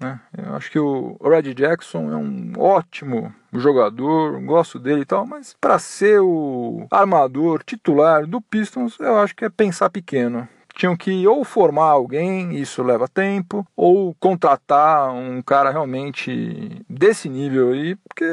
Né? 0.00 0.18
Eu 0.34 0.54
acho 0.54 0.70
que 0.70 0.78
o 0.78 1.18
Red 1.22 1.52
Jackson 1.52 2.10
é 2.10 2.16
um 2.16 2.54
ótimo 2.56 3.34
jogador, 3.52 4.40
gosto 4.40 4.78
dele 4.78 5.02
e 5.02 5.04
tal, 5.04 5.26
mas 5.26 5.54
para 5.60 5.78
ser 5.78 6.18
o 6.20 6.86
armador 6.90 7.62
titular 7.62 8.26
do 8.26 8.40
Pistons, 8.40 8.96
eu 8.98 9.18
acho 9.18 9.36
que 9.36 9.44
é 9.44 9.50
pensar 9.50 9.90
pequeno 9.90 10.48
tinham 10.78 10.96
que 10.96 11.26
ou 11.26 11.44
formar 11.44 11.90
alguém, 11.90 12.54
isso 12.54 12.84
leva 12.84 13.08
tempo, 13.08 13.66
ou 13.76 14.14
contratar 14.14 15.10
um 15.10 15.42
cara 15.42 15.70
realmente 15.72 16.80
desse 16.88 17.28
nível 17.28 17.72
aí, 17.72 17.96
porque 17.96 18.24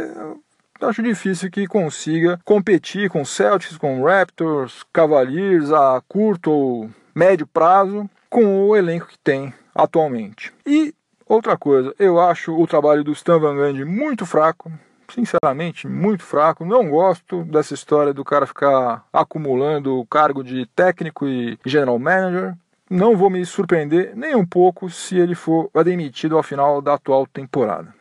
acho 0.80 1.02
difícil 1.02 1.50
que 1.50 1.66
consiga 1.66 2.40
competir 2.46 3.10
com 3.10 3.26
Celtics, 3.26 3.78
com 3.78 4.04
Raptors, 4.04 4.86
Cavaliers 4.94 5.72
a 5.72 6.02
curto 6.08 6.52
ou 6.52 6.90
médio 7.16 7.48
prazo 7.48 8.08
com 8.30 8.68
o 8.68 8.76
elenco 8.76 9.08
que 9.08 9.18
tem 9.18 9.52
atualmente. 9.74 10.54
E 10.68 10.94
outra 11.28 11.58
coisa, 11.58 11.96
eu 11.98 12.20
acho 12.20 12.56
o 12.56 12.68
trabalho 12.68 13.04
do 13.04 13.12
Stan 13.12 13.40
Van 13.40 13.56
Gundy 13.56 13.84
muito 13.84 14.24
fraco 14.24 14.72
sinceramente, 15.14 15.88
muito 15.88 16.24
fraco. 16.24 16.66
Não 16.66 16.90
gosto 16.90 17.44
dessa 17.44 17.74
história 17.74 18.14
do 18.14 18.24
cara 18.24 18.46
ficar 18.46 19.06
acumulando 19.12 20.00
o 20.00 20.06
cargo 20.06 20.44
de 20.44 20.66
técnico 20.68 21.28
e 21.28 21.58
general 21.66 22.00
manager. 22.00 22.56
Não 22.90 23.18
vou 23.18 23.30
me 23.30 23.46
surpreender 23.46 24.16
nem 24.16 24.36
um 24.36 24.46
pouco 24.46 24.90
se 24.90 25.18
ele 25.18 25.36
for 25.36 25.70
demitido 25.84 26.38
ao 26.38 26.44
final 26.44 26.82
da 26.82 26.94
atual 26.94 27.26
temporada. 27.26 27.94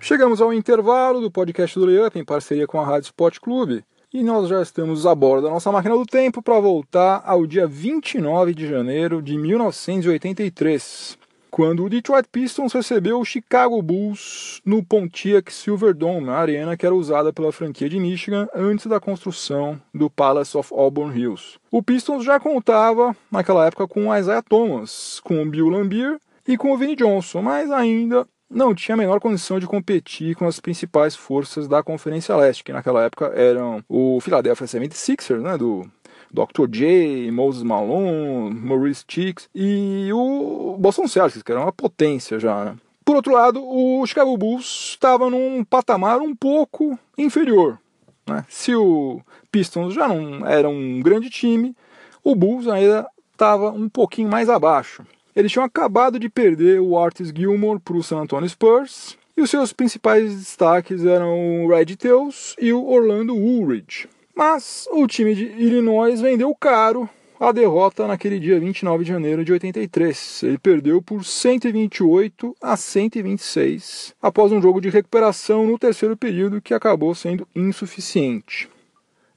Chegamos 0.00 0.40
ao 0.40 0.52
intervalo 0.52 1.20
do 1.20 1.30
podcast 1.30 1.78
do 1.78 1.86
Layup 1.86 2.18
em 2.18 2.24
parceria 2.24 2.66
com 2.66 2.80
a 2.80 2.84
Rádio 2.84 3.06
Sport 3.06 3.38
Clube 3.38 3.84
e 4.12 4.22
nós 4.22 4.48
já 4.48 4.60
estamos 4.60 5.06
a 5.06 5.14
bordo 5.14 5.44
da 5.44 5.50
nossa 5.50 5.72
máquina 5.72 5.96
do 5.96 6.04
tempo 6.04 6.42
para 6.42 6.60
voltar 6.60 7.22
ao 7.24 7.46
dia 7.46 7.66
29 7.66 8.54
de 8.54 8.68
janeiro 8.68 9.22
de 9.22 9.38
1983, 9.38 11.16
quando 11.50 11.84
o 11.84 11.88
Detroit 11.88 12.28
Pistons 12.30 12.74
recebeu 12.74 13.18
o 13.18 13.24
Chicago 13.24 13.80
Bulls 13.80 14.60
no 14.66 14.84
Pontiac 14.84 15.50
Silverdome, 15.50 16.28
a 16.28 16.36
arena 16.36 16.76
que 16.76 16.84
era 16.84 16.94
usada 16.94 17.32
pela 17.32 17.52
franquia 17.52 17.88
de 17.88 17.98
Michigan 17.98 18.46
antes 18.54 18.86
da 18.86 19.00
construção 19.00 19.80
do 19.94 20.10
Palace 20.10 20.56
of 20.58 20.72
Auburn 20.74 21.18
Hills. 21.18 21.58
O 21.70 21.82
Pistons 21.82 22.22
já 22.22 22.38
contava 22.38 23.16
naquela 23.30 23.66
época 23.66 23.88
com 23.88 24.14
Isaiah 24.14 24.42
Thomas, 24.42 25.20
com 25.24 25.48
Bill 25.48 25.70
Lambier 25.70 26.18
e 26.46 26.58
com 26.58 26.72
o 26.72 26.76
Vinnie 26.76 26.96
Johnson, 26.96 27.40
mas 27.40 27.70
ainda 27.70 28.26
não 28.52 28.74
tinha 28.74 28.94
a 28.94 28.98
menor 28.98 29.18
condição 29.18 29.58
de 29.58 29.66
competir 29.66 30.36
com 30.36 30.46
as 30.46 30.60
principais 30.60 31.16
forças 31.16 31.66
da 31.66 31.82
Conferência 31.82 32.36
Leste, 32.36 32.62
que 32.62 32.72
naquela 32.72 33.02
época 33.04 33.26
eram 33.34 33.82
o 33.88 34.20
Philadelphia 34.20 34.66
76ers, 34.66 35.40
né, 35.40 35.56
do 35.56 35.90
Dr. 36.30 36.68
J, 36.70 37.30
Moses 37.30 37.62
Malone, 37.62 38.54
Maurice 38.54 39.04
Cheeks 39.06 39.48
e 39.54 40.10
o 40.12 40.76
Boston 40.78 41.08
Celtics, 41.08 41.42
que 41.42 41.52
era 41.52 41.60
uma 41.60 41.72
potência 41.72 42.38
já. 42.38 42.64
Né? 42.64 42.76
Por 43.04 43.16
outro 43.16 43.32
lado, 43.32 43.62
o 43.62 44.06
Chicago 44.06 44.36
Bulls 44.36 44.92
estava 44.92 45.28
num 45.28 45.64
patamar 45.64 46.20
um 46.20 46.34
pouco 46.34 46.98
inferior. 47.18 47.78
Né? 48.26 48.44
Se 48.48 48.74
o 48.74 49.20
Pistons 49.50 49.94
já 49.94 50.06
não 50.06 50.46
era 50.46 50.68
um 50.68 51.00
grande 51.00 51.28
time, 51.28 51.76
o 52.22 52.34
Bulls 52.34 52.68
ainda 52.68 53.06
estava 53.32 53.70
um 53.70 53.88
pouquinho 53.88 54.28
mais 54.28 54.48
abaixo. 54.48 55.04
Eles 55.34 55.50
tinham 55.50 55.64
acabado 55.64 56.18
de 56.18 56.28
perder 56.28 56.80
o 56.80 56.98
Artis 56.98 57.32
Gilmore 57.34 57.80
para 57.80 57.96
o 57.96 58.02
San 58.02 58.18
Antonio 58.18 58.48
Spurs, 58.48 59.16
e 59.36 59.40
os 59.40 59.48
seus 59.48 59.72
principais 59.72 60.34
destaques 60.34 61.06
eram 61.06 61.64
o 61.64 61.68
Red 61.68 61.96
Tails 61.96 62.54
e 62.60 62.72
o 62.72 62.86
Orlando 62.86 63.34
Woolridge. 63.34 64.08
Mas 64.34 64.86
o 64.90 65.06
time 65.06 65.34
de 65.34 65.44
Illinois 65.44 66.20
vendeu 66.20 66.54
caro 66.54 67.08
a 67.40 67.50
derrota 67.50 68.06
naquele 68.06 68.38
dia 68.38 68.60
29 68.60 69.04
de 69.04 69.10
janeiro 69.10 69.44
de 69.44 69.52
83. 69.52 70.42
Ele 70.44 70.58
perdeu 70.58 71.02
por 71.02 71.24
128 71.24 72.56
a 72.60 72.76
126 72.76 74.14
após 74.22 74.52
um 74.52 74.62
jogo 74.62 74.80
de 74.80 74.90
recuperação 74.90 75.66
no 75.66 75.78
terceiro 75.78 76.16
período 76.16 76.62
que 76.62 76.74
acabou 76.74 77.14
sendo 77.14 77.48
insuficiente. 77.56 78.68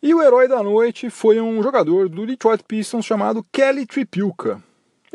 E 0.03 0.13
o 0.13 0.21
herói 0.21 0.47
da 0.47 0.61
noite 0.61 1.09
foi 1.09 1.41
um 1.41 1.63
jogador 1.63 2.07
do 2.07 2.27
Detroit 2.27 2.63
Pistons 2.67 3.05
chamado 3.05 3.45
Kelly 3.51 3.85
Tripucka. 3.85 4.61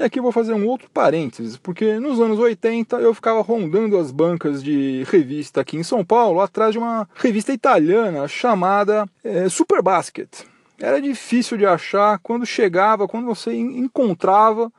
E 0.00 0.02
aqui 0.02 0.19
vou 0.19 0.33
fazer 0.33 0.54
um 0.54 0.66
outro 0.66 0.88
parênteses, 0.88 1.59
porque 1.59 2.00
nos 2.00 2.19
anos 2.19 2.38
80 2.38 2.97
eu 3.00 3.12
ficava 3.12 3.42
rondando 3.42 3.99
as 3.99 4.11
bancas 4.11 4.62
de 4.62 5.04
revista 5.11 5.61
aqui 5.61 5.76
em 5.76 5.83
São 5.83 6.02
Paulo, 6.02 6.40
atrás 6.40 6.73
de 6.73 6.78
uma 6.78 7.07
revista 7.16 7.52
italiana 7.52 8.26
chamada 8.26 9.07
é, 9.23 9.47
Super 9.50 9.83
Basket. 9.83 10.26
Era 10.80 11.02
difícil 11.02 11.59
de 11.59 11.66
achar, 11.66 12.19
quando 12.21 12.47
chegava, 12.47 13.07
quando 13.07 13.26
você 13.26 13.54
encontrava, 13.54 14.73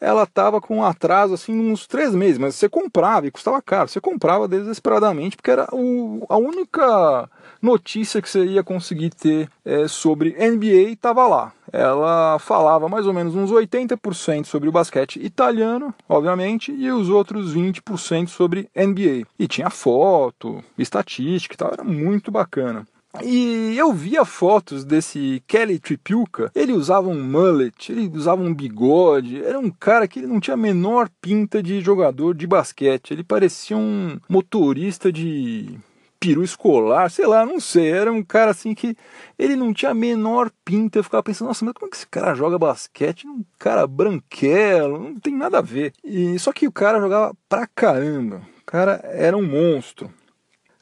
ela 0.00 0.22
estava 0.22 0.60
com 0.60 0.76
um 0.76 0.84
atraso 0.84 1.34
assim 1.34 1.58
uns 1.58 1.84
três 1.84 2.14
meses, 2.14 2.38
mas 2.38 2.54
você 2.54 2.68
comprava 2.68 3.26
e 3.26 3.32
custava 3.32 3.60
caro, 3.60 3.88
você 3.88 4.00
comprava 4.00 4.46
desesperadamente, 4.46 5.34
porque 5.34 5.50
era 5.50 5.66
o, 5.72 6.24
a 6.28 6.36
única 6.36 7.28
notícia 7.60 8.22
que 8.22 8.28
você 8.28 8.44
ia 8.44 8.62
conseguir 8.62 9.10
ter 9.10 9.48
é, 9.64 9.88
sobre 9.88 10.36
NBA 10.38 10.90
estava 10.90 11.26
lá. 11.26 11.52
Ela 11.72 12.38
falava 12.38 12.88
mais 12.88 13.06
ou 13.06 13.12
menos 13.12 13.34
uns 13.34 13.50
80% 13.50 14.46
sobre 14.46 14.68
o 14.68 14.72
basquete 14.72 15.20
italiano, 15.22 15.94
obviamente, 16.08 16.72
e 16.72 16.90
os 16.90 17.08
outros 17.10 17.54
20% 17.54 18.28
sobre 18.28 18.68
NBA. 18.74 19.26
E 19.38 19.46
tinha 19.46 19.70
foto, 19.70 20.62
estatística 20.78 21.54
e 21.54 21.58
tal, 21.58 21.72
era 21.72 21.84
muito 21.84 22.30
bacana. 22.30 22.86
E 23.22 23.74
eu 23.76 23.92
via 23.92 24.24
fotos 24.24 24.84
desse 24.84 25.42
Kelly 25.46 25.78
Tripucka, 25.78 26.52
ele 26.54 26.72
usava 26.72 27.08
um 27.08 27.20
mullet, 27.20 27.90
ele 27.90 28.10
usava 28.14 28.42
um 28.42 28.54
bigode, 28.54 29.42
era 29.42 29.58
um 29.58 29.70
cara 29.70 30.06
que 30.06 30.20
não 30.20 30.38
tinha 30.38 30.54
a 30.54 30.58
menor 30.58 31.08
pinta 31.20 31.62
de 31.62 31.80
jogador 31.80 32.34
de 32.34 32.46
basquete, 32.46 33.12
ele 33.12 33.24
parecia 33.24 33.76
um 33.76 34.18
motorista 34.28 35.10
de 35.10 35.78
peru 36.20 36.42
escolar, 36.42 37.10
sei 37.10 37.26
lá, 37.26 37.46
não 37.46 37.60
sei. 37.60 37.90
Era 37.90 38.12
um 38.12 38.22
cara 38.22 38.50
assim 38.50 38.74
que 38.74 38.96
ele 39.38 39.56
não 39.56 39.72
tinha 39.72 39.92
a 39.92 39.94
menor 39.94 40.50
pinta. 40.64 40.98
Eu 40.98 41.04
ficava 41.04 41.22
pensando, 41.22 41.48
nossa, 41.48 41.64
mas 41.64 41.74
como 41.74 41.86
é 41.86 41.90
que 41.90 41.96
esse 41.96 42.06
cara 42.06 42.34
joga 42.34 42.58
basquete? 42.58 43.26
Um 43.26 43.44
cara 43.58 43.86
branquelo, 43.86 44.98
não 44.98 45.20
tem 45.20 45.34
nada 45.34 45.58
a 45.58 45.62
ver. 45.62 45.92
E 46.04 46.38
só 46.38 46.52
que 46.52 46.66
o 46.66 46.72
cara 46.72 47.00
jogava 47.00 47.34
pra 47.48 47.66
caramba. 47.66 48.42
O 48.60 48.64
cara 48.66 49.00
era 49.04 49.36
um 49.36 49.46
monstro. 49.46 50.12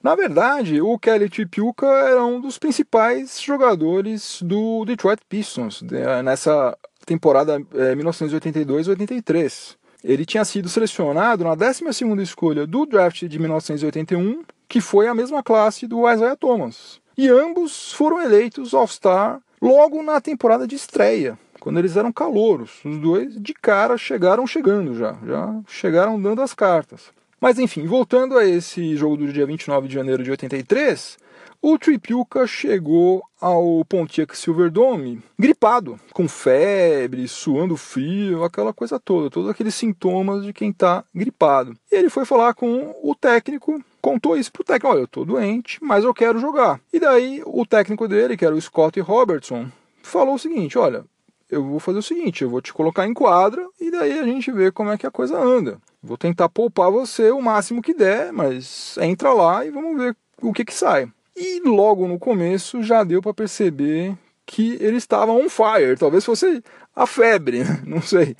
Na 0.02 0.14
verdade, 0.14 0.80
o 0.80 0.98
Kelly 0.98 1.28
Tripucka 1.28 1.86
era 1.86 2.24
um 2.24 2.40
dos 2.40 2.58
principais 2.58 3.40
jogadores 3.42 4.40
do 4.40 4.84
Detroit 4.84 5.20
Pistons 5.28 5.82
né, 5.82 6.22
nessa 6.22 6.76
temporada 7.04 7.60
é, 7.74 7.94
1982-83. 7.96 9.76
Ele 10.04 10.24
tinha 10.24 10.44
sido 10.44 10.68
selecionado 10.68 11.42
na 11.42 11.56
12 11.56 11.82
escolha 12.22 12.66
do 12.66 12.86
draft 12.86 13.24
de 13.24 13.38
1981 13.38 14.44
que 14.68 14.80
foi 14.80 15.06
a 15.06 15.14
mesma 15.14 15.42
classe 15.42 15.86
do 15.86 16.10
Isaiah 16.10 16.36
Thomas. 16.36 17.00
E 17.16 17.28
ambos 17.28 17.92
foram 17.92 18.20
eleitos 18.20 18.74
All-Star 18.74 19.40
logo 19.60 20.02
na 20.02 20.20
temporada 20.20 20.66
de 20.66 20.76
estreia, 20.76 21.38
quando 21.60 21.78
eles 21.78 21.96
eram 21.96 22.12
calouros. 22.12 22.80
Os 22.84 22.98
dois 22.98 23.40
de 23.40 23.54
cara 23.54 23.96
chegaram 23.96 24.46
chegando 24.46 24.94
já, 24.94 25.16
já 25.26 25.60
chegaram 25.66 26.20
dando 26.20 26.42
as 26.42 26.52
cartas. 26.52 27.10
Mas 27.40 27.58
enfim, 27.58 27.86
voltando 27.86 28.36
a 28.36 28.46
esse 28.46 28.96
jogo 28.96 29.16
do 29.16 29.32
dia 29.32 29.46
29 29.46 29.88
de 29.88 29.94
janeiro 29.94 30.22
de 30.22 30.30
83, 30.30 31.18
o 31.60 31.78
Tripucka 31.78 32.46
chegou 32.46 33.22
ao 33.40 33.84
Pontiac 33.84 34.36
Silverdome 34.36 35.22
gripado, 35.38 35.98
com 36.12 36.28
febre, 36.28 37.26
suando 37.28 37.76
frio, 37.76 38.44
aquela 38.44 38.72
coisa 38.72 39.00
toda, 39.00 39.28
todos 39.30 39.50
aqueles 39.50 39.74
sintomas 39.74 40.44
de 40.44 40.52
quem 40.52 40.70
está 40.70 41.04
gripado. 41.14 41.76
E 41.90 41.96
ele 41.96 42.08
foi 42.08 42.24
falar 42.24 42.54
com 42.54 42.94
o 43.02 43.14
técnico 43.14 43.82
contou 44.06 44.36
isso 44.36 44.52
pro 44.52 44.62
técnico, 44.62 44.94
olha, 44.94 45.00
eu 45.00 45.08
tô 45.08 45.24
doente, 45.24 45.78
mas 45.82 46.04
eu 46.04 46.14
quero 46.14 46.38
jogar. 46.38 46.80
E 46.92 47.00
daí 47.00 47.42
o 47.44 47.66
técnico 47.66 48.06
dele, 48.06 48.36
que 48.36 48.44
era 48.44 48.54
o 48.54 48.60
Scott 48.60 49.00
Robertson, 49.00 49.66
falou 50.00 50.36
o 50.36 50.38
seguinte, 50.38 50.78
olha, 50.78 51.04
eu 51.50 51.64
vou 51.64 51.80
fazer 51.80 51.98
o 51.98 52.02
seguinte, 52.02 52.44
eu 52.44 52.48
vou 52.48 52.60
te 52.60 52.72
colocar 52.72 53.04
em 53.04 53.12
quadra 53.12 53.66
e 53.80 53.90
daí 53.90 54.16
a 54.16 54.22
gente 54.22 54.52
vê 54.52 54.70
como 54.70 54.92
é 54.92 54.96
que 54.96 55.08
a 55.08 55.10
coisa 55.10 55.36
anda. 55.36 55.78
Vou 56.00 56.16
tentar 56.16 56.48
poupar 56.48 56.88
você 56.88 57.32
o 57.32 57.42
máximo 57.42 57.82
que 57.82 57.92
der, 57.92 58.32
mas 58.32 58.96
entra 58.98 59.32
lá 59.32 59.66
e 59.66 59.70
vamos 59.70 60.00
ver 60.00 60.16
o 60.40 60.52
que 60.52 60.64
que 60.64 60.74
sai. 60.74 61.08
E 61.34 61.60
logo 61.64 62.06
no 62.06 62.16
começo 62.16 62.84
já 62.84 63.02
deu 63.02 63.20
para 63.20 63.34
perceber 63.34 64.16
que 64.46 64.78
ele 64.80 64.98
estava 64.98 65.32
on 65.32 65.48
fire, 65.48 65.98
talvez 65.98 66.24
fosse 66.24 66.62
a 66.94 67.08
febre, 67.08 67.64
não 67.84 68.00
sei. 68.00 68.36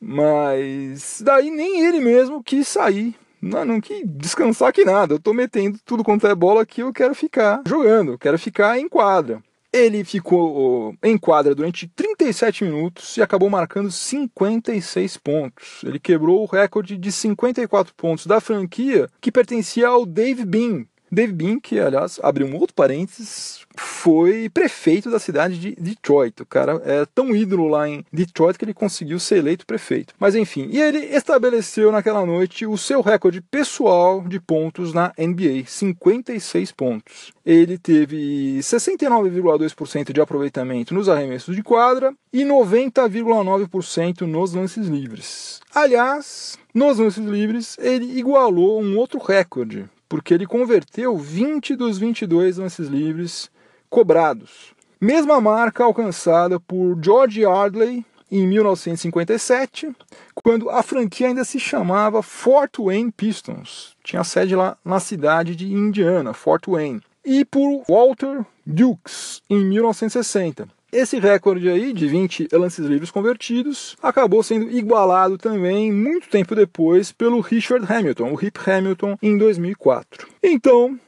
Mas 0.00 1.20
daí 1.22 1.50
nem 1.50 1.86
ele 1.86 2.00
mesmo 2.00 2.42
quis 2.42 2.66
sair 2.66 3.14
não, 3.42 3.64
não 3.64 3.80
que 3.80 4.06
descansar 4.06 4.72
que 4.72 4.84
nada. 4.84 5.14
Eu 5.14 5.20
tô 5.20 5.34
metendo 5.34 5.76
tudo 5.84 6.04
quanto 6.04 6.28
é 6.28 6.34
bola 6.34 6.62
aqui, 6.62 6.80
eu 6.80 6.92
quero 6.92 7.12
ficar 7.12 7.60
jogando, 7.66 8.16
quero 8.16 8.38
ficar 8.38 8.78
em 8.78 8.88
quadra. 8.88 9.42
Ele 9.72 10.04
ficou 10.04 10.94
em 11.02 11.16
quadra 11.16 11.54
durante 11.54 11.88
37 11.88 12.64
minutos 12.64 13.16
e 13.16 13.22
acabou 13.22 13.48
marcando 13.48 13.90
56 13.90 15.16
pontos. 15.16 15.80
Ele 15.82 15.98
quebrou 15.98 16.42
o 16.42 16.46
recorde 16.46 16.96
de 16.96 17.10
54 17.10 17.94
pontos 17.94 18.26
da 18.26 18.38
franquia 18.38 19.08
que 19.20 19.32
pertencia 19.32 19.88
ao 19.88 20.04
Dave 20.04 20.44
Bean, 20.44 20.84
Dave 21.14 21.60
que 21.60 21.78
aliás, 21.78 22.18
abriu 22.22 22.46
um 22.46 22.56
outro 22.56 22.74
parênteses, 22.74 23.66
foi 23.76 24.48
prefeito 24.48 25.10
da 25.10 25.18
cidade 25.18 25.58
de 25.58 25.74
Detroit. 25.74 26.40
O 26.40 26.46
cara 26.46 26.80
é 26.86 27.04
tão 27.14 27.36
ídolo 27.36 27.68
lá 27.68 27.86
em 27.86 28.02
Detroit 28.10 28.56
que 28.56 28.64
ele 28.64 28.72
conseguiu 28.72 29.20
ser 29.20 29.36
eleito 29.36 29.66
prefeito. 29.66 30.14
Mas 30.18 30.34
enfim, 30.34 30.70
e 30.72 30.80
ele 30.80 31.00
estabeleceu 31.00 31.92
naquela 31.92 32.24
noite 32.24 32.64
o 32.64 32.78
seu 32.78 33.02
recorde 33.02 33.42
pessoal 33.42 34.22
de 34.22 34.40
pontos 34.40 34.94
na 34.94 35.12
NBA, 35.18 35.64
56 35.66 36.72
pontos. 36.72 37.30
Ele 37.44 37.76
teve 37.76 38.60
69,2% 38.60 40.14
de 40.14 40.20
aproveitamento 40.20 40.94
nos 40.94 41.10
arremessos 41.10 41.54
de 41.54 41.62
quadra 41.62 42.14
e 42.32 42.42
90,9% 42.42 44.22
nos 44.22 44.54
lances 44.54 44.86
livres. 44.86 45.60
Aliás, 45.74 46.58
nos 46.72 46.98
lances 46.98 47.22
livres, 47.22 47.76
ele 47.78 48.18
igualou 48.18 48.82
um 48.82 48.96
outro 48.96 49.18
recorde 49.18 49.90
porque 50.12 50.34
ele 50.34 50.44
converteu 50.44 51.16
20 51.16 51.74
dos 51.74 51.96
22 51.96 52.58
lances 52.58 52.86
livres 52.86 53.50
cobrados. 53.88 54.74
Mesma 55.00 55.40
marca 55.40 55.84
alcançada 55.84 56.60
por 56.60 56.98
George 57.02 57.40
Yardley 57.40 58.04
em 58.30 58.46
1957, 58.46 59.90
quando 60.34 60.68
a 60.68 60.82
franquia 60.82 61.28
ainda 61.28 61.44
se 61.44 61.58
chamava 61.58 62.22
Fort 62.22 62.76
Wayne 62.78 63.10
Pistons. 63.10 63.96
Tinha 64.04 64.22
sede 64.22 64.54
lá 64.54 64.76
na 64.84 65.00
cidade 65.00 65.56
de 65.56 65.72
Indiana, 65.72 66.34
Fort 66.34 66.66
Wayne. 66.68 67.00
E 67.24 67.42
por 67.42 67.82
Walter 67.88 68.44
Dukes 68.66 69.40
em 69.48 69.64
1960. 69.64 70.68
Esse 70.92 71.18
recorde 71.18 71.70
aí 71.70 71.90
de 71.94 72.06
20 72.06 72.48
lances 72.52 72.84
livres 72.84 73.10
convertidos 73.10 73.96
acabou 74.02 74.42
sendo 74.42 74.70
igualado 74.70 75.38
também 75.38 75.90
muito 75.90 76.28
tempo 76.28 76.54
depois 76.54 77.10
pelo 77.10 77.40
Richard 77.40 77.90
Hamilton, 77.90 78.30
o 78.30 78.34
Rip 78.34 78.58
Hamilton, 78.70 79.16
em 79.22 79.38
2004. 79.38 80.28
Então, 80.42 81.00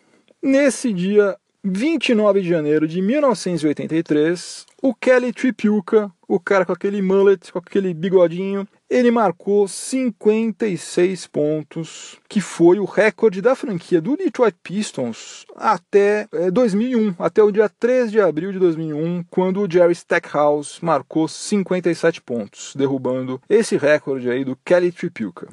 nesse 0.43 0.91
dia 0.91 1.37
29 1.63 2.41
de 2.41 2.49
janeiro 2.49 2.89
de 2.89 3.03
1983, 3.03 4.65
o 4.81 4.95
Kelly 4.95 5.35
Tripucka, 5.35 6.11
o 6.27 6.41
cara 6.41 6.65
com 6.65 6.73
aquele 6.73 7.03
mullet, 7.03 7.53
com 7.53 7.59
aquele 7.59 7.93
bigodinho, 7.93 8.67
ele 8.95 9.11
marcou 9.11 9.67
56 9.67 11.27
pontos, 11.27 12.17
que 12.29 12.41
foi 12.41 12.79
o 12.79 12.85
recorde 12.85 13.43
da 13.43 13.57
franquia 13.57 14.01
do 14.01 14.17
Detroit 14.17 14.55
Pistons 14.63 15.45
até 15.57 16.29
é, 16.33 16.49
2001, 16.49 17.17
até 17.19 17.43
o 17.43 17.51
dia 17.51 17.69
3 17.69 18.13
de 18.13 18.21
abril 18.21 18.53
de 18.53 18.61
2001, 18.61 19.25
quando 19.29 19.61
o 19.61 19.69
Jerry 19.69 19.95
Stackhouse 19.95 20.79
marcou 20.81 21.27
57 21.27 22.23
pontos, 22.23 22.73
derrubando 22.77 23.43
esse 23.51 23.77
recorde 23.77 24.31
aí 24.31 24.45
do 24.45 24.57
Kelly 24.65 24.93
Tripucka. 24.93 25.49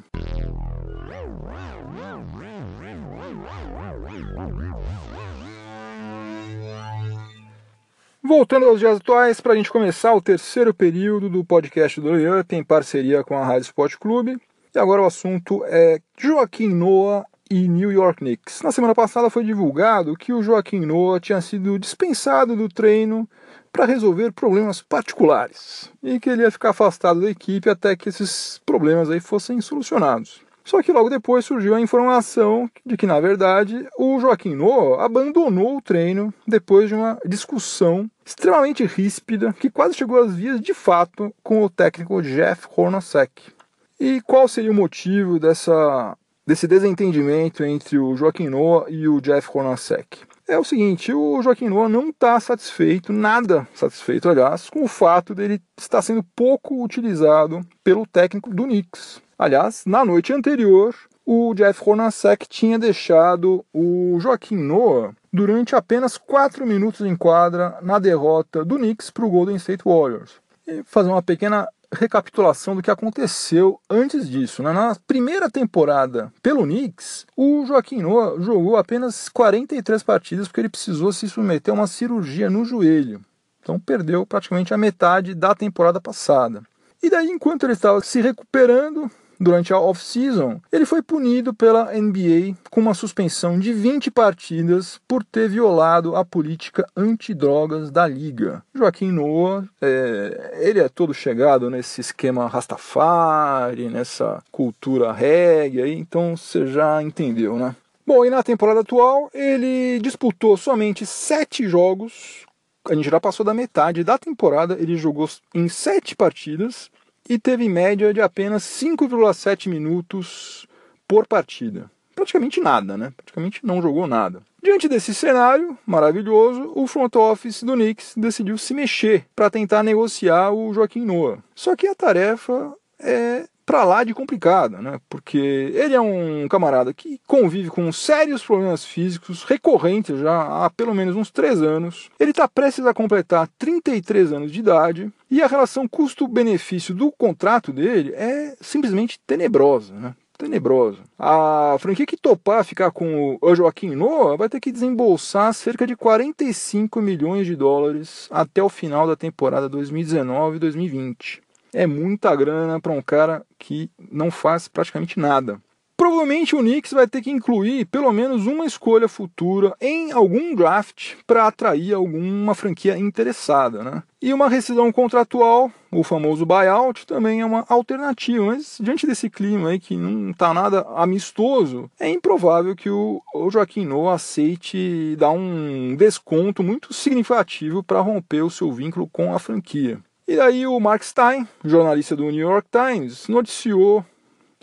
Voltando 8.24 8.66
aos 8.66 8.78
dias 8.78 8.98
atuais, 8.98 9.40
para 9.40 9.52
a 9.52 9.56
gente 9.56 9.68
começar 9.68 10.14
o 10.14 10.22
terceiro 10.22 10.72
período 10.72 11.28
do 11.28 11.44
podcast 11.44 12.00
do 12.00 12.10
Up 12.38 12.54
em 12.54 12.62
parceria 12.62 13.24
com 13.24 13.36
a 13.36 13.44
Rádio 13.44 13.62
Sport 13.62 13.96
Clube. 13.96 14.40
E 14.72 14.78
agora 14.78 15.02
o 15.02 15.06
assunto 15.06 15.64
é 15.66 16.00
Joaquim 16.16 16.68
Noah 16.68 17.26
e 17.50 17.66
New 17.66 17.90
York 17.90 18.20
Knicks. 18.20 18.62
Na 18.62 18.70
semana 18.70 18.94
passada 18.94 19.28
foi 19.28 19.42
divulgado 19.42 20.16
que 20.16 20.32
o 20.32 20.40
Joaquim 20.40 20.78
Noah 20.86 21.18
tinha 21.18 21.40
sido 21.40 21.76
dispensado 21.80 22.54
do 22.54 22.68
treino 22.68 23.28
para 23.72 23.86
resolver 23.86 24.30
problemas 24.30 24.80
particulares 24.80 25.90
e 26.00 26.20
que 26.20 26.30
ele 26.30 26.42
ia 26.42 26.50
ficar 26.52 26.70
afastado 26.70 27.20
da 27.20 27.28
equipe 27.28 27.68
até 27.68 27.96
que 27.96 28.08
esses 28.08 28.60
problemas 28.64 29.10
aí 29.10 29.18
fossem 29.18 29.60
solucionados. 29.60 30.42
Só 30.64 30.82
que 30.82 30.92
logo 30.92 31.10
depois 31.10 31.44
surgiu 31.44 31.74
a 31.74 31.80
informação 31.80 32.70
de 32.86 32.96
que, 32.96 33.06
na 33.06 33.20
verdade, 33.20 33.86
o 33.98 34.18
Joaquim 34.20 34.54
Noah 34.54 35.04
abandonou 35.04 35.76
o 35.76 35.82
treino 35.82 36.32
depois 36.46 36.88
de 36.88 36.94
uma 36.94 37.18
discussão 37.26 38.08
extremamente 38.24 38.84
ríspida 38.84 39.52
que 39.52 39.70
quase 39.70 39.94
chegou 39.94 40.22
às 40.22 40.34
vias 40.34 40.60
de 40.60 40.72
fato 40.72 41.34
com 41.42 41.62
o 41.62 41.70
técnico 41.70 42.22
Jeff 42.22 42.66
Hornacek. 42.76 43.52
E 43.98 44.20
qual 44.22 44.48
seria 44.48 44.70
o 44.70 44.74
motivo 44.74 45.38
dessa, 45.38 46.16
desse 46.46 46.66
desentendimento 46.66 47.64
entre 47.64 47.98
o 47.98 48.16
Joaquim 48.16 48.48
Noah 48.48 48.90
e 48.90 49.08
o 49.08 49.20
Jeff 49.20 49.48
Hornacek? 49.52 50.20
É 50.48 50.58
o 50.58 50.64
seguinte, 50.64 51.12
o 51.12 51.40
Joaquim 51.40 51.68
Noah 51.68 51.88
não 51.88 52.08
está 52.08 52.38
satisfeito, 52.40 53.12
nada 53.12 53.66
satisfeito, 53.74 54.28
aliás, 54.28 54.68
com 54.68 54.82
o 54.82 54.88
fato 54.88 55.34
dele 55.34 55.62
estar 55.78 56.02
sendo 56.02 56.22
pouco 56.34 56.82
utilizado 56.82 57.60
pelo 57.84 58.06
técnico 58.06 58.52
do 58.52 58.64
Knicks. 58.64 59.22
Aliás, 59.42 59.82
na 59.84 60.04
noite 60.04 60.32
anterior, 60.32 60.94
o 61.26 61.52
Jeff 61.52 61.82
Hornacek 61.84 62.48
tinha 62.48 62.78
deixado 62.78 63.64
o 63.74 64.16
Joaquim 64.20 64.54
Noah 64.56 65.16
durante 65.32 65.74
apenas 65.74 66.16
4 66.16 66.64
minutos 66.64 67.00
em 67.00 67.16
quadra 67.16 67.76
na 67.82 67.98
derrota 67.98 68.64
do 68.64 68.76
Knicks 68.76 69.10
para 69.10 69.24
o 69.24 69.28
Golden 69.28 69.56
State 69.56 69.82
Warriors. 69.84 70.34
E 70.64 70.84
fazer 70.84 71.08
uma 71.08 71.20
pequena 71.20 71.66
recapitulação 71.92 72.76
do 72.76 72.82
que 72.82 72.90
aconteceu 72.90 73.80
antes 73.90 74.30
disso. 74.30 74.62
Né? 74.62 74.72
Na 74.72 74.96
primeira 75.08 75.50
temporada 75.50 76.32
pelo 76.40 76.62
Knicks, 76.62 77.26
o 77.36 77.66
Joaquim 77.66 78.00
Noah 78.00 78.40
jogou 78.40 78.76
apenas 78.76 79.28
43 79.28 80.04
partidas 80.04 80.46
porque 80.46 80.60
ele 80.60 80.68
precisou 80.68 81.12
se 81.12 81.28
submeter 81.28 81.74
a 81.74 81.76
uma 81.76 81.88
cirurgia 81.88 82.48
no 82.48 82.64
joelho. 82.64 83.20
Então 83.60 83.76
perdeu 83.80 84.24
praticamente 84.24 84.72
a 84.72 84.78
metade 84.78 85.34
da 85.34 85.52
temporada 85.52 86.00
passada. 86.00 86.62
E 87.02 87.10
daí, 87.10 87.26
enquanto 87.26 87.64
ele 87.64 87.72
estava 87.72 88.00
se 88.00 88.20
recuperando, 88.20 89.10
durante 89.42 89.72
a 89.72 89.78
off-season, 89.78 90.60
ele 90.70 90.86
foi 90.86 91.02
punido 91.02 91.52
pela 91.52 91.92
NBA 91.92 92.56
com 92.70 92.80
uma 92.80 92.94
suspensão 92.94 93.58
de 93.58 93.72
20 93.72 94.10
partidas 94.10 95.00
por 95.06 95.24
ter 95.24 95.48
violado 95.48 96.14
a 96.14 96.24
política 96.24 96.86
antidrogas 96.96 97.90
da 97.90 98.06
liga. 98.06 98.62
Joaquim 98.74 99.10
Noah, 99.10 99.64
é, 99.80 100.58
ele 100.60 100.80
é 100.80 100.88
todo 100.88 101.12
chegado 101.12 101.68
nesse 101.68 102.00
esquema 102.00 102.46
Rastafari, 102.46 103.88
nessa 103.88 104.42
cultura 104.50 105.12
reggae, 105.12 105.92
então 105.92 106.36
você 106.36 106.66
já 106.66 107.02
entendeu, 107.02 107.56
né? 107.56 107.74
Bom, 108.06 108.24
e 108.24 108.30
na 108.30 108.42
temporada 108.42 108.80
atual 108.80 109.30
ele 109.32 109.98
disputou 110.00 110.56
somente 110.56 111.06
sete 111.06 111.68
jogos. 111.68 112.44
A 112.88 112.94
gente 112.94 113.08
já 113.08 113.20
passou 113.20 113.46
da 113.46 113.54
metade 113.54 114.02
da 114.02 114.18
temporada, 114.18 114.76
ele 114.78 114.96
jogou 114.96 115.28
em 115.54 115.68
sete 115.68 116.16
partidas 116.16 116.90
e 117.28 117.38
teve 117.38 117.68
média 117.68 118.12
de 118.12 118.20
apenas 118.20 118.62
5,7 118.64 119.68
minutos 119.68 120.66
por 121.06 121.26
partida. 121.26 121.90
Praticamente 122.14 122.60
nada, 122.60 122.96
né? 122.96 123.12
Praticamente 123.16 123.64
não 123.64 123.80
jogou 123.80 124.06
nada. 124.06 124.42
Diante 124.62 124.88
desse 124.88 125.12
cenário 125.14 125.76
maravilhoso, 125.84 126.72
o 126.74 126.86
front 126.86 127.16
office 127.16 127.62
do 127.62 127.72
Knicks 127.72 128.14
decidiu 128.16 128.56
se 128.56 128.72
mexer 128.72 129.26
para 129.34 129.50
tentar 129.50 129.82
negociar 129.82 130.52
o 130.52 130.72
Joaquim 130.72 131.04
Noah. 131.04 131.42
Só 131.54 131.74
que 131.74 131.88
a 131.88 131.94
tarefa 131.94 132.72
é 132.98 133.46
para 133.64 133.84
lá 133.84 134.04
de 134.04 134.14
complicada, 134.14 134.78
né? 134.80 135.00
Porque 135.08 135.38
ele 135.38 135.94
é 135.94 136.00
um 136.00 136.46
camarada 136.48 136.92
que 136.92 137.20
convive 137.26 137.70
com 137.70 137.90
sérios 137.92 138.44
problemas 138.44 138.84
físicos 138.84 139.44
recorrentes 139.44 140.20
já 140.20 140.64
há 140.64 140.70
pelo 140.70 140.94
menos 140.94 141.16
uns 141.16 141.30
3 141.30 141.62
anos. 141.62 142.10
Ele 142.18 142.30
está 142.30 142.48
prestes 142.48 142.86
a 142.86 142.94
completar 142.94 143.48
33 143.58 144.32
anos 144.32 144.52
de 144.52 144.60
idade 144.60 145.12
e 145.30 145.42
a 145.42 145.46
relação 145.46 145.88
custo-benefício 145.88 146.94
do 146.94 147.10
contrato 147.10 147.72
dele 147.72 148.12
é 148.14 148.54
simplesmente 148.60 149.18
tenebrosa, 149.26 149.94
né? 149.94 150.14
tenebrosa. 150.42 150.98
A 151.18 151.76
franquia 151.78 152.04
que 152.04 152.16
topar 152.16 152.64
ficar 152.64 152.90
com 152.90 153.38
o 153.40 153.54
Joaquim 153.54 153.94
Noah 153.94 154.36
vai 154.36 154.48
ter 154.48 154.58
que 154.58 154.72
desembolsar 154.72 155.54
cerca 155.54 155.86
de 155.86 155.94
45 155.94 157.00
milhões 157.00 157.46
de 157.46 157.54
dólares 157.54 158.28
até 158.30 158.62
o 158.62 158.68
final 158.68 159.06
da 159.06 159.14
temporada 159.14 159.70
2019-2020 159.70 161.40
é 161.72 161.86
muita 161.86 162.34
grana 162.34 162.80
para 162.80 162.92
um 162.92 163.02
cara 163.02 163.44
que 163.58 163.90
não 164.10 164.30
faz 164.30 164.68
praticamente 164.68 165.18
nada. 165.18 165.60
Provavelmente 166.02 166.56
o 166.56 166.58
Knicks 166.58 166.92
vai 166.92 167.06
ter 167.06 167.22
que 167.22 167.30
incluir 167.30 167.84
pelo 167.84 168.12
menos 168.12 168.44
uma 168.44 168.64
escolha 168.66 169.06
futura 169.06 169.72
em 169.80 170.10
algum 170.10 170.52
draft 170.52 171.14
para 171.24 171.46
atrair 171.46 171.94
alguma 171.94 172.56
franquia 172.56 172.98
interessada. 172.98 173.84
Né? 173.84 174.02
E 174.20 174.34
uma 174.34 174.48
rescisão 174.48 174.90
contratual, 174.90 175.70
o 175.92 176.02
famoso 176.02 176.44
buyout, 176.44 177.06
também 177.06 177.40
é 177.40 177.46
uma 177.46 177.64
alternativa. 177.68 178.46
Mas 178.46 178.78
diante 178.82 179.06
desse 179.06 179.30
clima 179.30 179.68
aí 179.68 179.78
que 179.78 179.96
não 179.96 180.32
está 180.32 180.52
nada 180.52 180.80
amistoso, 180.96 181.88
é 182.00 182.08
improvável 182.08 182.74
que 182.74 182.90
o, 182.90 183.22
Joaquim 183.48 183.84
Noah 183.84 184.16
aceite 184.16 185.14
dar 185.16 185.30
um 185.30 185.94
desconto 185.94 186.64
muito 186.64 186.92
significativo 186.92 187.80
para 187.80 188.00
romper 188.00 188.42
o 188.42 188.50
seu 188.50 188.72
vínculo 188.72 189.06
com 189.06 189.32
a 189.32 189.38
franquia. 189.38 190.00
E 190.26 190.38
aí 190.38 190.66
o 190.66 190.78
Mark 190.78 191.02
Stein, 191.02 191.46
jornalista 191.64 192.14
do 192.14 192.24
New 192.24 192.48
York 192.48 192.68
Times, 192.70 193.28
noticiou 193.28 194.04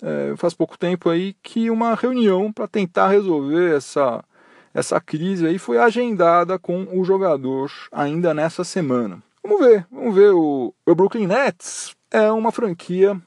é, 0.01 0.33
faz 0.37 0.53
pouco 0.53 0.77
tempo 0.77 1.09
aí 1.09 1.35
que 1.43 1.69
uma 1.69 1.93
reunião 1.95 2.51
para 2.51 2.67
tentar 2.67 3.09
resolver 3.09 3.75
essa, 3.75 4.23
essa 4.73 4.99
crise 4.99 5.45
aí 5.45 5.59
foi 5.59 5.77
agendada 5.77 6.57
com 6.57 6.87
o 6.91 7.03
jogador 7.03 7.71
ainda 7.91 8.33
nessa 8.33 8.63
semana. 8.63 9.21
Vamos 9.43 9.59
ver, 9.59 9.85
vamos 9.91 10.15
ver. 10.15 10.31
O, 10.33 10.73
o 10.85 10.95
Brooklyn 10.95 11.27
Nets 11.27 11.95
é 12.11 12.31
uma 12.31 12.51
franquia 12.51 13.19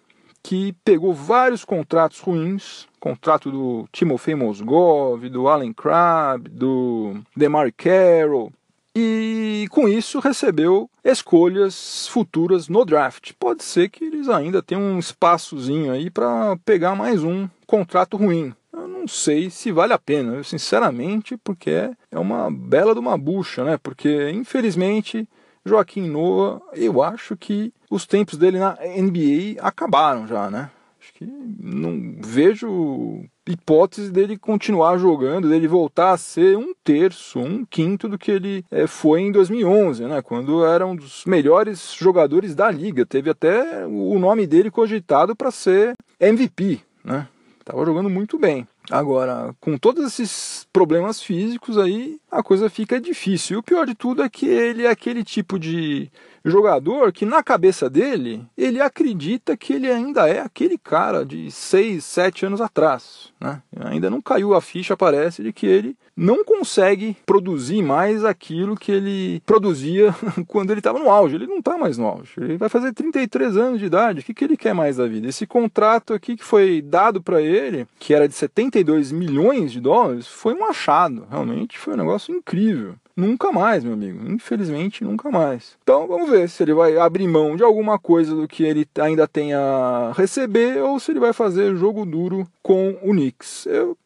que 0.43 0.73
pegou 0.85 1.15
vários 1.15 1.65
contratos 1.65 2.19
ruins, 2.19 2.89
contrato 2.99 3.51
do 3.51 3.87
Timofey 3.93 4.35
Mozgov, 4.35 5.29
do 5.29 5.47
Allen 5.49 5.73
Crabbe, 5.73 6.51
do 6.51 7.15
DeMar 7.37 7.73
Carroll, 7.77 8.53
e 8.95 9.67
com 9.71 9.89
isso 9.89 10.19
recebeu 10.21 10.89
escolhas 11.03 12.07
futuras 12.09 12.69
no 12.69 12.85
draft. 12.85 13.33
Pode 13.39 13.65
ser 13.65 13.89
que 13.89 14.05
eles 14.05 14.29
ainda 14.29 14.63
tenham 14.63 14.83
um 14.83 14.99
espaçozinho 14.99 15.93
aí 15.93 16.11
para 16.11 16.57
pegar 16.65 16.95
mais 16.95 17.25
um 17.25 17.49
contrato 17.67 18.17
ruim. 18.17 18.55
Eu 18.73 18.89
não 18.89 19.09
sei 19.09 19.51
se 19.51 19.73
vale 19.73 19.93
a 19.93 19.99
pena, 19.99 20.35
eu, 20.35 20.45
sinceramente, 20.45 21.37
porque 21.37 21.91
é 22.11 22.19
uma 22.19 22.51
bela 22.51 22.95
de 22.95 23.01
uma 23.01 23.17
bucha, 23.17 23.65
né? 23.65 23.79
Porque 23.83 24.31
infelizmente 24.31 25.29
Joaquim 25.65 26.09
Noah, 26.09 26.61
eu 26.75 27.03
acho 27.03 27.37
que 27.37 27.73
os 27.91 28.07
tempos 28.07 28.37
dele 28.37 28.59
na 28.59 28.73
NBA 28.75 29.61
acabaram 29.61 30.27
já, 30.27 30.51
né? 30.51 30.71
Acho 31.01 31.13
que 31.15 31.25
não 31.25 32.17
vejo 32.21 33.25
hipótese 33.47 34.11
dele 34.11 34.39
continuar 34.39 34.99
jogando, 34.99 35.49
dele 35.49 35.67
voltar 35.67 36.13
a 36.13 36.19
ser 36.19 36.57
um 36.57 36.73
terço, 36.85 37.39
um 37.39 37.65
quinto 37.65 38.09
do 38.09 38.19
que 38.19 38.31
ele 38.31 38.65
é, 38.71 38.87
foi 38.87 39.21
em 39.21 39.33
2011, 39.33 40.05
né, 40.05 40.23
quando 40.23 40.65
era 40.65 40.87
um 40.87 40.95
dos 40.95 41.25
melhores 41.25 41.95
jogadores 41.95 42.55
da 42.55 42.71
liga. 42.71 43.05
Teve 43.05 43.31
até 43.31 43.87
o 43.87 44.19
nome 44.19 44.47
dele 44.47 44.71
cogitado 44.71 45.35
para 45.35 45.51
ser 45.51 45.95
MVP, 46.21 46.81
né? 47.05 47.29
Tava 47.65 47.85
jogando 47.85 48.11
muito 48.11 48.39
bem. 48.39 48.67
Agora, 48.91 49.55
com 49.61 49.79
todos 49.79 50.05
esses 50.05 50.67
problemas 50.73 51.23
físicos 51.23 51.79
aí, 51.79 52.19
a 52.31 52.43
coisa 52.43 52.69
fica 52.69 53.01
difícil. 53.01 53.57
E 53.57 53.59
o 53.59 53.63
pior 53.63 53.87
de 53.87 53.95
tudo 53.95 54.23
é 54.23 54.29
que 54.29 54.47
ele 54.47 54.85
é 54.85 54.91
aquele 54.91 55.23
tipo 55.23 55.59
de 55.59 56.11
jogador 56.45 57.13
que 57.13 57.25
na 57.25 57.43
cabeça 57.43 57.89
dele, 57.89 58.45
ele 58.57 58.81
acredita 58.81 59.57
que 59.57 59.73
ele 59.73 59.91
ainda 59.91 60.29
é 60.29 60.41
aquele 60.41 60.77
cara 60.79 61.25
de 61.25 61.51
6, 61.51 62.05
7 62.05 62.47
anos 62.47 62.61
atrás. 62.61 63.33
Né? 63.41 63.63
Ainda 63.81 64.11
não 64.11 64.21
caiu 64.21 64.55
a 64.55 64.61
ficha, 64.61 64.97
parece, 64.97 65.43
de 65.43 65.53
que 65.53 65.67
ele 65.67 65.97
não 66.17 66.45
consegue 66.45 67.17
produzir 67.25 67.83
mais 67.83 68.25
aquilo 68.25 68.77
que 68.77 68.93
ele 68.93 69.43
produzia 69.47 70.15
quando 70.47 70.71
ele 70.71 70.81
estava 70.81 70.99
no 70.99 71.11
auge. 71.11 71.35
Ele 71.35 71.47
não 71.47 71.59
está 71.59 71.79
mais 71.79 71.97
no 71.97 72.07
auge. 72.07 72.33
Ele 72.37 72.59
vai 72.59 72.69
fazer 72.69 72.93
33 72.93 73.57
anos 73.57 73.81
de 73.81 73.87
idade. 73.87 74.21
O 74.21 74.23
que, 74.23 74.35
que 74.35 74.45
ele 74.45 74.57
quer 74.57 74.75
mais 74.75 74.97
da 74.97 75.07
vida? 75.07 75.29
Esse 75.29 75.47
contrato 75.47 76.13
aqui 76.13 76.37
que 76.37 76.45
foi 76.45 76.83
dado 76.83 77.23
para 77.23 77.41
ele, 77.41 77.87
que 77.99 78.15
era 78.15 78.29
de 78.29 78.35
72 78.35 79.11
milhões 79.13 79.73
de 79.73 79.81
dólares, 79.81 80.27
foi 80.27 80.55
um 80.55 80.65
achado. 80.65 81.27
Realmente 81.31 81.79
foi 81.79 81.95
um 81.95 81.99
negócio 81.99 82.35
incrível. 82.35 82.95
Nunca 83.17 83.53
mais, 83.53 83.85
meu 83.85 83.93
amigo. 83.93 84.31
Infelizmente, 84.31 85.05
nunca 85.05 85.31
mais. 85.31 85.77
Então 85.83 86.07
vamos 86.07 86.31
ver 86.31 86.49
se 86.49 86.63
ele 86.63 86.75
vai 86.75 86.97
abrir 86.97 87.29
mão 87.29 87.57
de 87.57 87.63
alguma 87.63 87.99
coisa 87.99 88.35
do 88.35 88.49
que 88.49 88.63
ele 88.63 88.87
ainda 88.99 89.29
tem 89.29 89.53
a 89.55 90.13
receber 90.15 90.83
ou 90.83 90.99
se 90.99 91.13
ele 91.13 91.21
vai 91.21 91.33
fazer 91.33 91.77
jogo 91.77 92.07
duro 92.07 92.47
com 92.63 92.99
o 93.03 93.11
Knicks. 93.11 93.67
Eu 93.67 93.97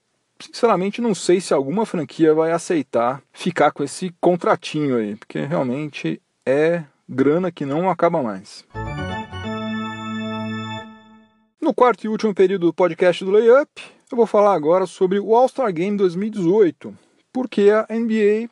sinceramente 0.40 1.01
não 1.01 1.14
sei 1.14 1.40
se 1.40 1.55
alguma 1.55 1.87
franquia 1.87 2.35
vai 2.35 2.53
aceitar 2.53 3.23
ficar 3.33 3.71
com 3.71 3.83
esse 3.83 4.14
contratinho 4.21 4.97
aí, 4.97 5.16
porque 5.16 5.40
realmente 5.40 6.21
é 6.45 6.83
grana 7.09 7.51
que 7.51 7.64
não 7.64 7.88
acaba 7.88 8.23
mais. 8.23 8.64
No 11.61 11.75
quarto 11.75 12.05
e 12.05 12.09
último 12.09 12.35
período 12.35 12.66
do 12.66 12.73
podcast 12.73 13.25
do 13.25 13.31
Layup, 13.31 13.71
eu 14.11 14.16
vou 14.16 14.27
falar 14.27 14.55
agora 14.55 14.87
sobre 14.87 15.19
o 15.19 15.35
All-Star 15.35 15.73
Game 15.73 15.97
2018, 15.97 16.97
porque 17.33 17.71
a 17.71 17.87
NBA 17.92 18.49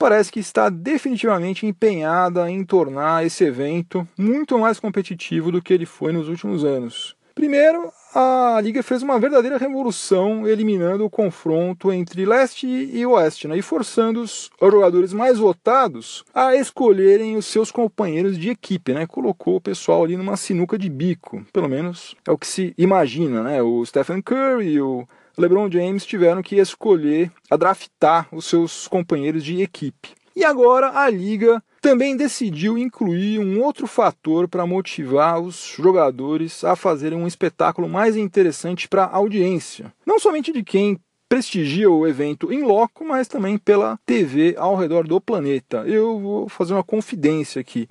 parece 0.00 0.32
que 0.32 0.40
está 0.40 0.70
definitivamente 0.70 1.66
empenhada 1.66 2.50
em 2.50 2.64
tornar 2.64 3.26
esse 3.26 3.44
evento 3.44 4.08
muito 4.16 4.58
mais 4.58 4.80
competitivo 4.80 5.52
do 5.52 5.60
que 5.60 5.74
ele 5.74 5.84
foi 5.84 6.10
nos 6.10 6.26
últimos 6.26 6.64
anos. 6.64 7.14
Primeiro, 7.34 7.92
a 8.14 8.58
liga 8.62 8.82
fez 8.82 9.02
uma 9.02 9.20
verdadeira 9.20 9.58
revolução 9.58 10.48
eliminando 10.48 11.04
o 11.04 11.10
confronto 11.10 11.92
entre 11.92 12.24
leste 12.24 12.66
e 12.66 13.04
oeste, 13.04 13.46
né, 13.46 13.58
e 13.58 13.62
forçando 13.62 14.22
os 14.22 14.50
jogadores 14.60 15.12
mais 15.12 15.38
votados 15.38 16.24
a 16.34 16.56
escolherem 16.56 17.36
os 17.36 17.44
seus 17.44 17.70
companheiros 17.70 18.38
de 18.38 18.48
equipe, 18.48 18.94
né, 18.94 19.06
colocou 19.06 19.56
o 19.56 19.60
pessoal 19.60 20.02
ali 20.02 20.16
numa 20.16 20.36
sinuca 20.36 20.78
de 20.78 20.88
bico, 20.88 21.44
pelo 21.52 21.68
menos 21.68 22.16
é 22.26 22.32
o 22.32 22.38
que 22.38 22.46
se 22.46 22.74
imagina, 22.76 23.42
né, 23.42 23.62
o 23.62 23.84
Stephen 23.84 24.22
Curry 24.22 24.80
o 24.80 25.06
LeBron 25.40 25.70
James 25.70 26.04
tiveram 26.04 26.42
que 26.42 26.56
escolher, 26.56 27.32
a 27.50 27.56
draftar 27.56 28.28
os 28.30 28.44
seus 28.44 28.86
companheiros 28.86 29.42
de 29.42 29.62
equipe. 29.62 30.10
E 30.36 30.44
agora 30.44 31.00
a 31.00 31.08
liga 31.08 31.62
também 31.80 32.14
decidiu 32.14 32.76
incluir 32.76 33.38
um 33.40 33.62
outro 33.62 33.86
fator 33.86 34.46
para 34.46 34.66
motivar 34.66 35.40
os 35.40 35.74
jogadores 35.76 36.62
a 36.62 36.76
fazerem 36.76 37.18
um 37.18 37.26
espetáculo 37.26 37.88
mais 37.88 38.16
interessante 38.16 38.86
para 38.86 39.04
a 39.04 39.16
audiência. 39.16 39.92
Não 40.06 40.18
somente 40.18 40.52
de 40.52 40.62
quem 40.62 40.98
prestigia 41.26 41.90
o 41.90 42.06
evento 42.06 42.52
em 42.52 42.62
loco, 42.62 43.02
mas 43.04 43.26
também 43.26 43.56
pela 43.56 43.98
TV 44.04 44.54
ao 44.58 44.76
redor 44.76 45.06
do 45.06 45.20
planeta. 45.20 45.84
Eu 45.86 46.20
vou 46.20 46.48
fazer 46.50 46.74
uma 46.74 46.84
confidência 46.84 47.60
aqui. 47.60 47.88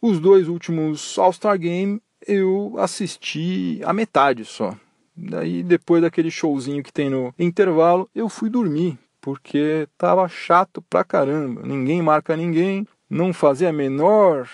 Os 0.00 0.18
dois 0.18 0.48
últimos 0.48 1.18
All-Star 1.18 1.58
Game 1.58 2.00
eu 2.26 2.74
assisti 2.78 3.80
a 3.84 3.92
metade 3.92 4.44
só. 4.44 4.74
Daí, 5.16 5.62
depois 5.62 6.02
daquele 6.02 6.30
showzinho 6.30 6.82
que 6.82 6.92
tem 6.92 7.08
no 7.08 7.32
intervalo, 7.38 8.08
eu 8.14 8.28
fui 8.28 8.50
dormir, 8.50 8.98
porque 9.20 9.88
tava 9.96 10.28
chato 10.28 10.82
pra 10.82 11.02
caramba. 11.02 11.62
Ninguém 11.64 12.02
marca 12.02 12.36
ninguém, 12.36 12.86
não 13.08 13.32
fazia 13.32 13.70
a 13.70 13.72
menor 13.72 14.48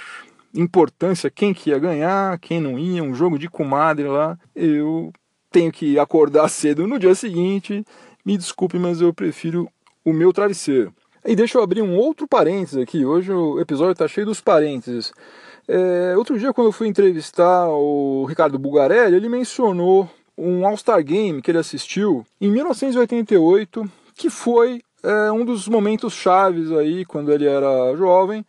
importância 0.55 1.31
quem 1.31 1.53
que 1.53 1.71
ia 1.71 1.79
ganhar, 1.79 2.39
quem 2.39 2.61
não 2.61 2.79
ia, 2.79 3.03
um 3.03 3.15
jogo 3.15 3.39
de 3.39 3.49
comadre 3.49 4.07
lá. 4.07 4.39
Eu 4.55 5.13
tenho 5.51 5.73
que 5.73 5.99
acordar 5.99 6.49
cedo 6.51 6.87
no 6.87 6.99
dia 6.99 7.15
seguinte. 7.15 7.85
Me 8.25 8.37
desculpe, 8.37 8.79
mas 8.79 9.01
eu 9.01 9.13
prefiro 9.13 9.69
o 10.05 10.13
meu 10.13 10.33
travesseiro. 10.33 10.95
E 11.25 11.35
deixa 11.35 11.59
eu 11.59 11.63
abrir 11.63 11.83
um 11.83 11.97
outro 11.97 12.27
parênteses 12.27 12.77
aqui. 12.77 13.05
Hoje 13.05 13.33
o 13.33 13.61
episódio 13.61 13.93
está 13.93 14.07
cheio 14.07 14.27
dos 14.27 14.41
parênteses. 14.41 15.13
É, 15.69 16.15
outro 16.17 16.39
dia, 16.39 16.53
quando 16.53 16.69
eu 16.69 16.73
fui 16.73 16.89
entrevistar 16.89 17.69
o 17.69 18.25
Ricardo 18.25 18.59
Bugarelli, 18.59 19.15
ele 19.17 19.29
mencionou 19.29 20.11
um 20.37 20.67
All-Star 20.67 21.03
Game 21.05 21.43
que 21.43 21.51
ele 21.51 21.59
assistiu 21.59 22.27
em 22.41 22.51
1988, 22.51 23.91
que 24.15 24.31
foi 24.31 24.83
é, 25.03 25.33
um 25.33 25.45
dos 25.45 25.69
momentos 25.69 26.13
chaves 26.13 26.71
aí, 26.73 27.05
quando 27.05 27.33
ele 27.33 27.47
era 27.47 27.97
jovem, 27.97 28.45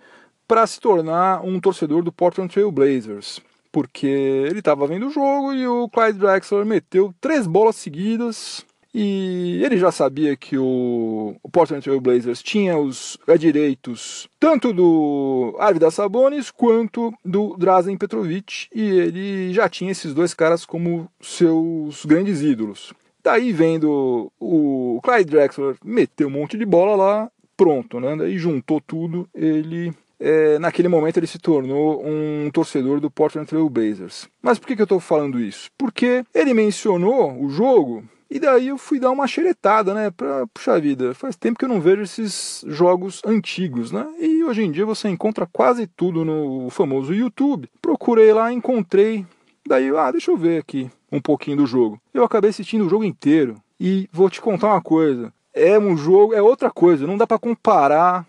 para 0.48 0.68
se 0.68 0.80
tornar 0.80 1.44
um 1.44 1.60
torcedor 1.60 2.04
do 2.04 2.12
Portland 2.12 2.52
Trail 2.52 2.72
Blazers. 2.72 3.42
Porque 3.72 4.06
ele 4.06 4.60
estava 4.60 4.86
vendo 4.86 5.08
o 5.08 5.12
jogo 5.12 5.54
e 5.54 5.66
o 5.68 5.90
Clyde 5.90 6.20
Drexler 6.20 6.66
meteu 6.66 7.14
três 7.20 7.48
bolas 7.48 7.76
seguidas 7.76 8.64
e 8.94 9.62
ele 9.64 9.78
já 9.78 9.92
sabia 9.92 10.36
que 10.36 10.58
o, 10.58 11.36
o 11.42 11.50
Portland 11.50 11.84
Trail 11.84 12.00
Blazers 12.00 12.44
tinha 12.44 12.78
os 12.78 13.18
direitos 13.40 14.30
tanto 14.40 14.72
do 14.72 15.56
Arvidas 15.60 15.96
Sabonis 15.96 16.52
quanto 16.52 17.14
do 17.26 17.56
Drazen 17.58 17.98
Petrovic 17.98 18.68
e 18.74 18.82
ele 18.82 19.54
já 19.54 19.68
tinha 19.68 19.92
esses 19.92 20.14
dois 20.14 20.34
caras 20.34 20.66
como 20.66 21.10
seus 21.20 22.06
grandes 22.06 22.42
ídolos. 22.42 22.94
Daí 23.24 23.52
vendo 23.52 24.32
o 24.40 25.00
Clyde 25.02 25.32
Drexler 25.32 25.76
meter 25.84 26.28
um 26.28 26.32
monte 26.32 26.58
de 26.58 26.66
bola 26.66 26.96
lá, 26.96 27.32
pronto, 27.56 28.00
né? 28.00 28.16
Daí 28.18 28.38
juntou 28.38 28.82
tudo, 28.82 29.28
ele 29.34 29.94
é, 30.20 30.60
naquele 30.60 30.88
momento 30.88 31.18
ele 31.18 31.28
se 31.28 31.40
tornou 31.40 32.06
um 32.06 32.50
torcedor 32.52 33.00
do 33.00 33.10
Portland 33.10 33.48
Trail 33.48 33.70
Blazers. 33.70 34.28
Mas 34.42 34.60
por 34.60 34.68
que, 34.68 34.76
que 34.76 34.82
eu 34.82 34.86
estou 34.86 35.00
falando 35.00 35.40
isso? 35.40 35.70
Porque 35.78 36.24
ele 36.34 36.54
mencionou 36.54 37.42
o 37.42 37.50
jogo 37.50 38.04
e 38.30 38.40
daí 38.40 38.70
eu 38.70 38.78
fui 38.78 39.00
dar 39.00 39.12
uma 39.12 39.28
xeretada, 39.28 39.94
né? 39.94 40.12
Pra, 40.12 40.48
puxa 40.48 40.80
vida, 40.80 41.14
faz 41.14 41.36
tempo 41.36 41.60
que 41.60 41.66
eu 41.66 41.70
não 41.70 41.82
vejo 41.82 42.02
esses 42.02 42.64
jogos 42.68 43.22
antigos, 43.26 43.92
né? 43.92 44.08
E 44.20 44.44
hoje 44.44 44.64
em 44.64 44.72
dia 44.72 44.86
você 44.86 45.08
encontra 45.10 45.46
quase 45.46 45.88
tudo 45.88 46.26
no 46.26 46.70
famoso 46.70 47.14
YouTube. 47.14 47.70
Procurei 47.82 48.34
lá, 48.34 48.52
encontrei. 48.52 49.26
Daí, 49.68 49.90
ah, 49.96 50.12
deixa 50.12 50.32
eu 50.32 50.38
ver 50.38 50.60
aqui 50.60 50.90
um 51.12 51.22
pouquinho 51.22 51.58
do 51.58 51.68
jogo. 51.68 52.02
Eu 52.14 52.24
acabei 52.24 52.50
assistindo 52.50 52.86
o 52.86 52.90
jogo 52.90 53.04
inteiro. 53.04 53.56
E 53.80 54.08
vou 54.12 54.30
te 54.30 54.42
contar 54.42 54.68
uma 54.68 54.82
coisa. 54.82 55.34
É 55.54 55.78
um 55.78 55.96
jogo, 55.96 56.34
é 56.34 56.42
outra 56.42 56.72
coisa. 56.72 57.06
Não 57.06 57.18
dá 57.18 57.28
para 57.28 57.38
comparar 57.38 58.26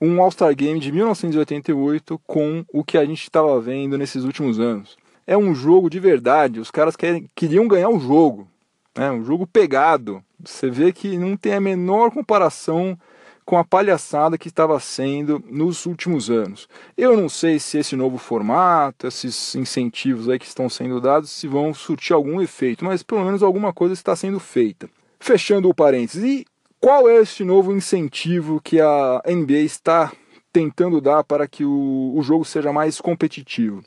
um 0.00 0.20
All-Star 0.20 0.54
Game 0.54 0.80
de 0.80 0.90
1988 0.90 2.20
com 2.26 2.64
o 2.72 2.82
que 2.82 2.98
a 2.98 3.04
gente 3.04 3.22
estava 3.22 3.60
vendo 3.60 3.96
nesses 3.96 4.24
últimos 4.24 4.58
anos. 4.58 4.96
É 5.26 5.36
um 5.36 5.54
jogo 5.54 5.88
de 5.88 6.00
verdade. 6.00 6.60
Os 6.60 6.70
caras 6.70 6.96
querem, 6.96 7.28
queriam 7.34 7.68
ganhar 7.68 7.88
o 7.88 8.00
jogo. 8.00 8.48
É 8.94 9.10
um 9.10 9.24
jogo 9.24 9.46
pegado. 9.46 10.22
Você 10.44 10.70
vê 10.70 10.92
que 10.92 11.18
não 11.18 11.36
tem 11.36 11.54
a 11.54 11.60
menor 11.60 12.10
comparação 12.10 12.96
com 13.44 13.58
a 13.58 13.64
palhaçada 13.64 14.38
que 14.38 14.48
estava 14.48 14.78
sendo 14.80 15.42
nos 15.50 15.84
últimos 15.84 16.30
anos. 16.30 16.68
Eu 16.96 17.16
não 17.16 17.28
sei 17.28 17.58
se 17.58 17.78
esse 17.78 17.94
novo 17.94 18.16
formato, 18.16 19.06
esses 19.06 19.54
incentivos 19.54 20.28
aí 20.28 20.38
que 20.38 20.46
estão 20.46 20.68
sendo 20.68 21.00
dados, 21.00 21.30
se 21.30 21.46
vão 21.46 21.74
surtir 21.74 22.14
algum 22.14 22.40
efeito, 22.40 22.84
mas 22.84 23.02
pelo 23.02 23.24
menos 23.24 23.42
alguma 23.42 23.72
coisa 23.72 23.92
está 23.92 24.16
sendo 24.16 24.40
feita. 24.40 24.88
Fechando 25.20 25.68
o 25.68 25.74
parênteses, 25.74 26.22
e 26.24 26.46
qual 26.80 27.08
é 27.08 27.16
esse 27.16 27.44
novo 27.44 27.72
incentivo 27.72 28.60
que 28.62 28.80
a 28.80 29.22
NBA 29.26 29.60
está 29.60 30.12
tentando 30.52 31.00
dar 31.00 31.24
para 31.24 31.48
que 31.48 31.64
o, 31.64 32.12
o 32.14 32.22
jogo 32.22 32.44
seja 32.44 32.72
mais 32.72 33.00
competitivo? 33.00 33.82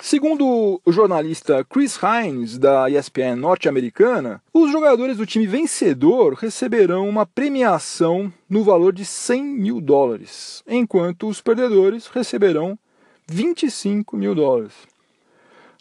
Segundo 0.00 0.80
o 0.84 0.92
jornalista 0.92 1.64
Chris 1.64 1.98
Hines, 2.00 2.56
da 2.56 2.88
ESPN 2.88 3.36
norte-americana, 3.36 4.40
os 4.54 4.70
jogadores 4.70 5.16
do 5.16 5.26
time 5.26 5.46
vencedor 5.46 6.34
receberão 6.34 7.08
uma 7.08 7.26
premiação 7.26 8.32
no 8.48 8.62
valor 8.62 8.92
de 8.92 9.04
100 9.04 9.42
mil 9.42 9.80
dólares, 9.80 10.62
enquanto 10.66 11.28
os 11.28 11.40
perdedores 11.40 12.06
receberão 12.06 12.78
25 13.26 14.16
mil 14.16 14.34
dólares. 14.34 14.72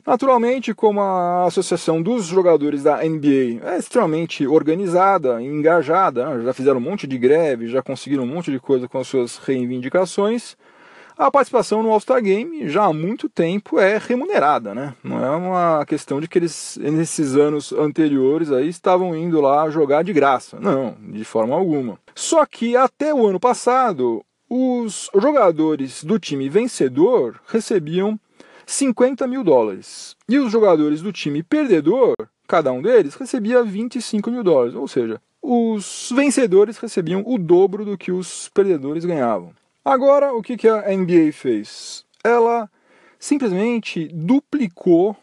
Naturalmente, 0.05 0.73
como 0.73 1.01
a 1.01 1.45
associação 1.45 2.01
dos 2.01 2.25
jogadores 2.25 2.81
da 2.81 3.03
NBA 3.03 3.61
é 3.61 3.77
extremamente 3.77 4.47
organizada 4.47 5.41
e 5.41 5.45
engajada, 5.45 6.41
já 6.43 6.53
fizeram 6.53 6.77
um 6.77 6.83
monte 6.83 7.05
de 7.05 7.17
greve, 7.17 7.67
já 7.67 7.83
conseguiram 7.83 8.23
um 8.23 8.27
monte 8.27 8.49
de 8.49 8.59
coisa 8.59 8.87
com 8.87 8.97
as 8.97 9.07
suas 9.07 9.37
reivindicações, 9.37 10.55
a 11.17 11.31
participação 11.31 11.81
no 11.81 11.91
All-Star 11.91 12.21
Game 12.21 12.69
já 12.69 12.85
há 12.85 12.93
muito 12.93 13.27
tempo 13.27 13.79
é 13.79 13.97
remunerada, 13.97 14.75
né? 14.75 14.93
Não 15.03 15.23
é 15.23 15.29
uma 15.31 15.85
questão 15.85 16.21
de 16.21 16.27
que 16.27 16.37
eles, 16.37 16.77
nesses 16.79 17.35
anos 17.35 17.73
anteriores, 17.73 18.51
aí 18.51 18.67
estavam 18.67 19.15
indo 19.15 19.41
lá 19.41 19.69
jogar 19.69 20.03
de 20.03 20.13
graça. 20.13 20.59
Não, 20.59 20.95
de 20.99 21.23
forma 21.23 21.55
alguma. 21.55 21.97
Só 22.13 22.45
que 22.45 22.75
até 22.75 23.13
o 23.13 23.25
ano 23.25 23.39
passado, 23.39 24.23
os 24.49 25.09
jogadores 25.19 26.03
do 26.03 26.19
time 26.19 26.49
vencedor 26.49 27.39
recebiam 27.47 28.19
50 28.65 29.25
mil 29.27 29.43
dólares. 29.43 30.15
E 30.29 30.37
os 30.37 30.51
jogadores 30.51 31.01
do 31.01 31.11
time 31.11 31.41
perdedor, 31.41 32.13
cada 32.47 32.71
um 32.71 32.81
deles, 32.81 33.15
recebia 33.15 33.63
25 33.63 34.29
mil 34.29 34.43
dólares. 34.43 34.75
Ou 34.75 34.87
seja, 34.87 35.19
os 35.41 36.11
vencedores 36.13 36.77
recebiam 36.77 37.23
o 37.25 37.37
dobro 37.37 37.85
do 37.85 37.97
que 37.97 38.11
os 38.11 38.49
perdedores 38.53 39.05
ganhavam. 39.05 39.51
Agora, 39.89 40.33
o 40.33 40.41
que, 40.41 40.67
a 40.67 40.81
NBA 40.91 41.31
fez? 41.31 42.05
ela 42.21 42.69
simplesmente 43.17 44.09
duplicou 44.09 45.15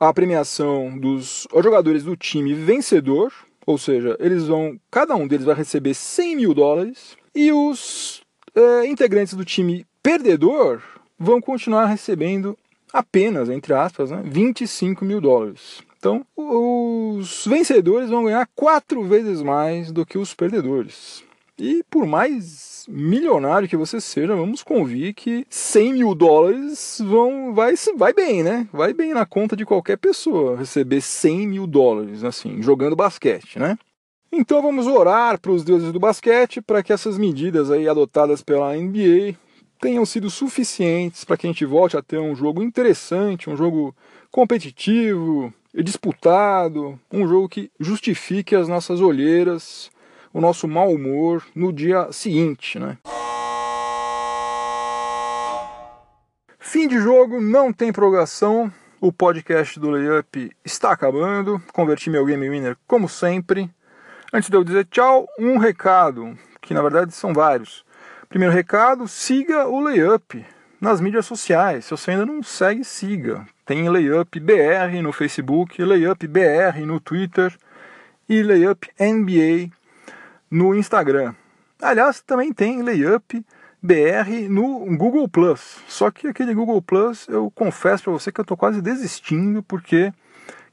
a 0.00 0.14
premiação 0.14 0.98
dos 0.98 1.46
jogadores 1.62 2.02
do 2.02 2.16
time 2.16 2.54
vencedor, 2.54 3.30
ou 3.66 3.76
seja, 3.76 4.16
eles 4.18 4.46
vão, 4.46 4.80
cada 4.90 5.14
um 5.14 5.28
deles 5.28 5.44
vai 5.44 5.54
receber 5.54 5.92
100 5.92 6.36
mil 6.36 6.54
dólares 6.54 7.18
e 7.34 7.52
os 7.52 8.22
é, 8.54 8.86
integrantes 8.86 9.34
do 9.34 9.44
time 9.44 9.86
perdedor 10.02 10.82
vão 11.18 11.38
continuar 11.38 11.84
recebendo 11.84 12.56
apenas, 12.90 13.50
entre 13.50 13.74
aspas, 13.74 14.10
né, 14.10 14.22
25 14.24 15.04
mil 15.04 15.20
dólares. 15.20 15.82
Então, 15.98 16.26
os 16.34 17.46
vencedores 17.46 18.08
vão 18.08 18.24
ganhar 18.24 18.48
quatro 18.56 19.04
vezes 19.04 19.42
mais 19.42 19.92
do 19.92 20.06
que 20.06 20.16
os 20.16 20.32
perdedores. 20.32 21.22
E 21.62 21.84
por 21.88 22.04
mais 22.04 22.84
milionário 22.88 23.68
que 23.68 23.76
você 23.76 24.00
seja, 24.00 24.34
vamos 24.34 24.64
convir 24.64 25.14
que 25.14 25.46
100 25.48 25.92
mil 25.92 26.12
dólares 26.12 27.00
vão, 27.00 27.54
vai, 27.54 27.74
vai 27.96 28.12
bem, 28.12 28.42
né? 28.42 28.66
Vai 28.72 28.92
bem 28.92 29.14
na 29.14 29.24
conta 29.24 29.54
de 29.54 29.64
qualquer 29.64 29.96
pessoa 29.96 30.56
receber 30.56 31.00
100 31.00 31.46
mil 31.46 31.64
dólares, 31.68 32.24
assim, 32.24 32.60
jogando 32.60 32.96
basquete, 32.96 33.60
né? 33.60 33.78
Então 34.32 34.60
vamos 34.60 34.88
orar 34.88 35.40
para 35.40 35.52
os 35.52 35.62
deuses 35.62 35.92
do 35.92 36.00
basquete 36.00 36.60
para 36.60 36.82
que 36.82 36.92
essas 36.92 37.16
medidas 37.16 37.70
aí 37.70 37.88
adotadas 37.88 38.42
pela 38.42 38.74
NBA 38.74 39.36
tenham 39.80 40.04
sido 40.04 40.30
suficientes 40.30 41.24
para 41.24 41.36
que 41.36 41.46
a 41.46 41.50
gente 41.50 41.64
volte 41.64 41.96
a 41.96 42.02
ter 42.02 42.18
um 42.18 42.34
jogo 42.34 42.60
interessante, 42.60 43.48
um 43.48 43.56
jogo 43.56 43.94
competitivo 44.32 45.54
e 45.72 45.80
disputado, 45.80 46.98
um 47.12 47.24
jogo 47.28 47.48
que 47.48 47.70
justifique 47.78 48.56
as 48.56 48.66
nossas 48.66 49.00
olheiras 49.00 49.92
o 50.32 50.40
nosso 50.40 50.66
mau 50.66 50.90
humor 50.90 51.44
no 51.54 51.72
dia 51.72 52.10
seguinte, 52.10 52.78
né? 52.78 52.98
Fim 56.58 56.88
de 56.88 56.98
jogo, 56.98 57.40
não 57.40 57.72
tem 57.72 57.92
prorrogação. 57.92 58.72
O 59.00 59.12
podcast 59.12 59.78
do 59.78 59.90
Layup 59.90 60.50
está 60.64 60.92
acabando. 60.92 61.60
Converti 61.72 62.08
meu 62.08 62.24
Game 62.24 62.48
Winner 62.48 62.76
como 62.86 63.08
sempre. 63.08 63.68
Antes 64.32 64.48
de 64.48 64.56
eu 64.56 64.64
dizer 64.64 64.86
tchau, 64.86 65.28
um 65.38 65.58
recado, 65.58 66.38
que 66.60 66.72
na 66.72 66.80
verdade 66.80 67.12
são 67.12 67.34
vários. 67.34 67.84
Primeiro 68.28 68.54
recado, 68.54 69.06
siga 69.06 69.66
o 69.66 69.80
Layup 69.80 70.46
nas 70.80 71.00
mídias 71.00 71.26
sociais. 71.26 71.84
Se 71.84 71.90
você 71.90 72.12
ainda 72.12 72.24
não 72.24 72.42
segue, 72.42 72.84
siga. 72.84 73.46
Tem 73.66 73.88
Layup 73.88 74.40
BR 74.40 75.02
no 75.02 75.12
Facebook, 75.12 75.84
Layup 75.84 76.26
BR 76.26 76.80
no 76.86 76.98
Twitter 76.98 77.54
e 78.28 78.42
Layup 78.42 78.88
NBA 78.98 79.70
no 80.52 80.74
Instagram. 80.74 81.34
Aliás, 81.80 82.20
também 82.20 82.52
tem 82.52 82.82
Layup 82.82 83.42
BR 83.82 84.48
no 84.50 84.96
Google 84.96 85.26
Plus. 85.26 85.78
Só 85.88 86.10
que 86.10 86.28
aquele 86.28 86.54
Google 86.54 86.82
Plus, 86.82 87.26
eu 87.26 87.50
confesso 87.50 88.04
para 88.04 88.12
você 88.12 88.30
que 88.30 88.38
eu 88.38 88.42
estou 88.42 88.56
quase 88.56 88.82
desistindo 88.82 89.62
porque 89.62 90.12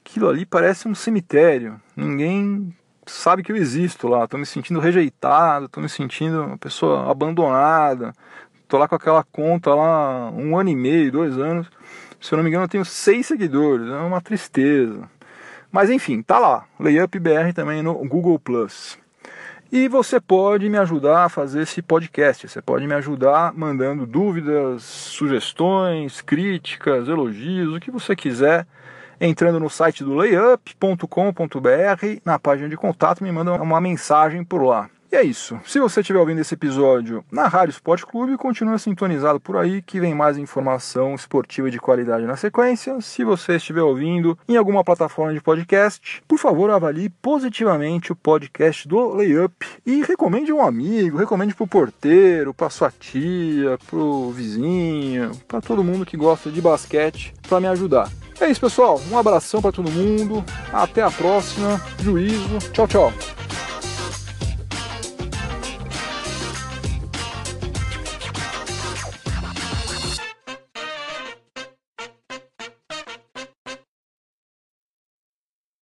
aquilo 0.06 0.28
ali 0.28 0.46
parece 0.46 0.88
um 0.88 0.94
cemitério. 0.94 1.80
Ninguém 1.96 2.76
sabe 3.06 3.42
que 3.42 3.54
eu 3.54 3.56
existo 3.56 4.10
lá. 4.10 4.26
Estou 4.26 4.40
me 4.40 4.46
sentindo 4.46 4.82
rejeitado, 4.82 5.66
estou 5.66 5.82
me 5.82 5.90
sentindo 5.90 6.44
uma 6.44 6.58
pessoa 6.58 7.10
abandonada. 7.10 8.14
Estou 8.62 8.80
lá 8.80 8.88
com 8.88 8.96
aquela 8.96 9.24
conta 9.24 9.74
lá 9.74 10.30
um 10.30 10.58
ano 10.58 10.70
e 10.70 10.76
meio, 10.76 11.12
dois 11.12 11.38
anos. 11.38 11.72
Se 12.20 12.34
eu 12.34 12.38
não 12.38 12.44
me 12.44 12.50
engano, 12.50 12.66
eu 12.66 12.70
tenho 12.70 12.86
seis 12.86 13.26
seguidores. 13.28 13.88
É 13.88 13.98
uma 13.98 14.20
tristeza. 14.20 15.10
Mas 15.72 15.90
enfim, 15.90 16.22
tá 16.22 16.38
lá. 16.38 16.66
Layup 16.78 17.18
BR 17.18 17.54
também 17.56 17.82
no 17.82 17.94
Google 18.06 18.38
Plus. 18.38 19.00
E 19.72 19.88
você 19.88 20.20
pode 20.20 20.68
me 20.68 20.80
ajudar 20.80 21.26
a 21.26 21.30
fazer 21.30 21.62
esse 21.62 21.80
podcast. 21.80 22.48
Você 22.48 22.60
pode 22.60 22.88
me 22.88 22.94
ajudar 22.96 23.54
mandando 23.54 24.04
dúvidas, 24.08 24.82
sugestões, 24.82 26.22
críticas, 26.22 27.08
elogios, 27.08 27.76
o 27.76 27.80
que 27.80 27.92
você 27.92 28.16
quiser, 28.16 28.66
entrando 29.22 29.60
no 29.60 29.70
site 29.70 30.04
do 30.04 30.16
layup.com.br, 30.16 31.06
na 32.26 32.40
página 32.40 32.68
de 32.68 32.76
contato, 32.76 33.24
me 33.24 33.32
manda 33.32 33.54
uma 33.62 33.80
mensagem 33.80 34.44
por 34.44 34.64
lá. 34.64 34.90
E 35.12 35.16
é 35.16 35.24
isso. 35.24 35.60
Se 35.66 35.80
você 35.80 36.02
estiver 36.02 36.20
ouvindo 36.20 36.40
esse 36.40 36.54
episódio 36.54 37.26
na 37.32 37.48
Rádio 37.48 37.72
Esporte 37.72 38.06
Clube, 38.06 38.38
continua 38.38 38.78
sintonizado 38.78 39.40
por 39.40 39.58
aí 39.58 39.82
que 39.82 40.00
vem 40.00 40.14
mais 40.14 40.38
informação 40.38 41.16
esportiva 41.16 41.72
de 41.72 41.80
qualidade 41.80 42.28
na 42.28 42.36
sequência. 42.36 43.02
Se 43.02 43.24
você 43.24 43.56
estiver 43.56 43.82
ouvindo 43.82 44.38
em 44.48 44.56
alguma 44.56 44.84
plataforma 44.84 45.34
de 45.34 45.42
podcast, 45.42 46.22
por 46.28 46.38
favor 46.38 46.70
avalie 46.70 47.10
positivamente 47.10 48.12
o 48.12 48.16
podcast 48.16 48.88
do 48.88 49.16
Layup 49.16 49.66
e 49.84 50.04
recomende 50.04 50.54
um 50.54 50.62
amigo, 50.62 51.18
recomende 51.18 51.56
para 51.56 51.64
o 51.64 51.68
porteiro, 51.68 52.54
para 52.54 52.70
sua 52.70 52.92
tia, 52.92 53.80
para 53.90 53.98
o 53.98 54.32
vizinho, 54.32 55.32
para 55.48 55.60
todo 55.60 55.84
mundo 55.84 56.06
que 56.06 56.16
gosta 56.16 56.52
de 56.52 56.62
basquete, 56.62 57.34
para 57.48 57.60
me 57.60 57.68
ajudar. 57.68 58.12
É 58.40 58.48
isso, 58.48 58.62
pessoal. 58.62 59.02
Um 59.12 59.18
abração 59.18 59.60
para 59.60 59.72
todo 59.72 59.92
mundo. 59.92 60.46
Até 60.72 61.02
a 61.02 61.10
próxima. 61.10 61.82
Juízo. 62.00 62.60
Tchau, 62.72 62.88
tchau. 62.88 63.14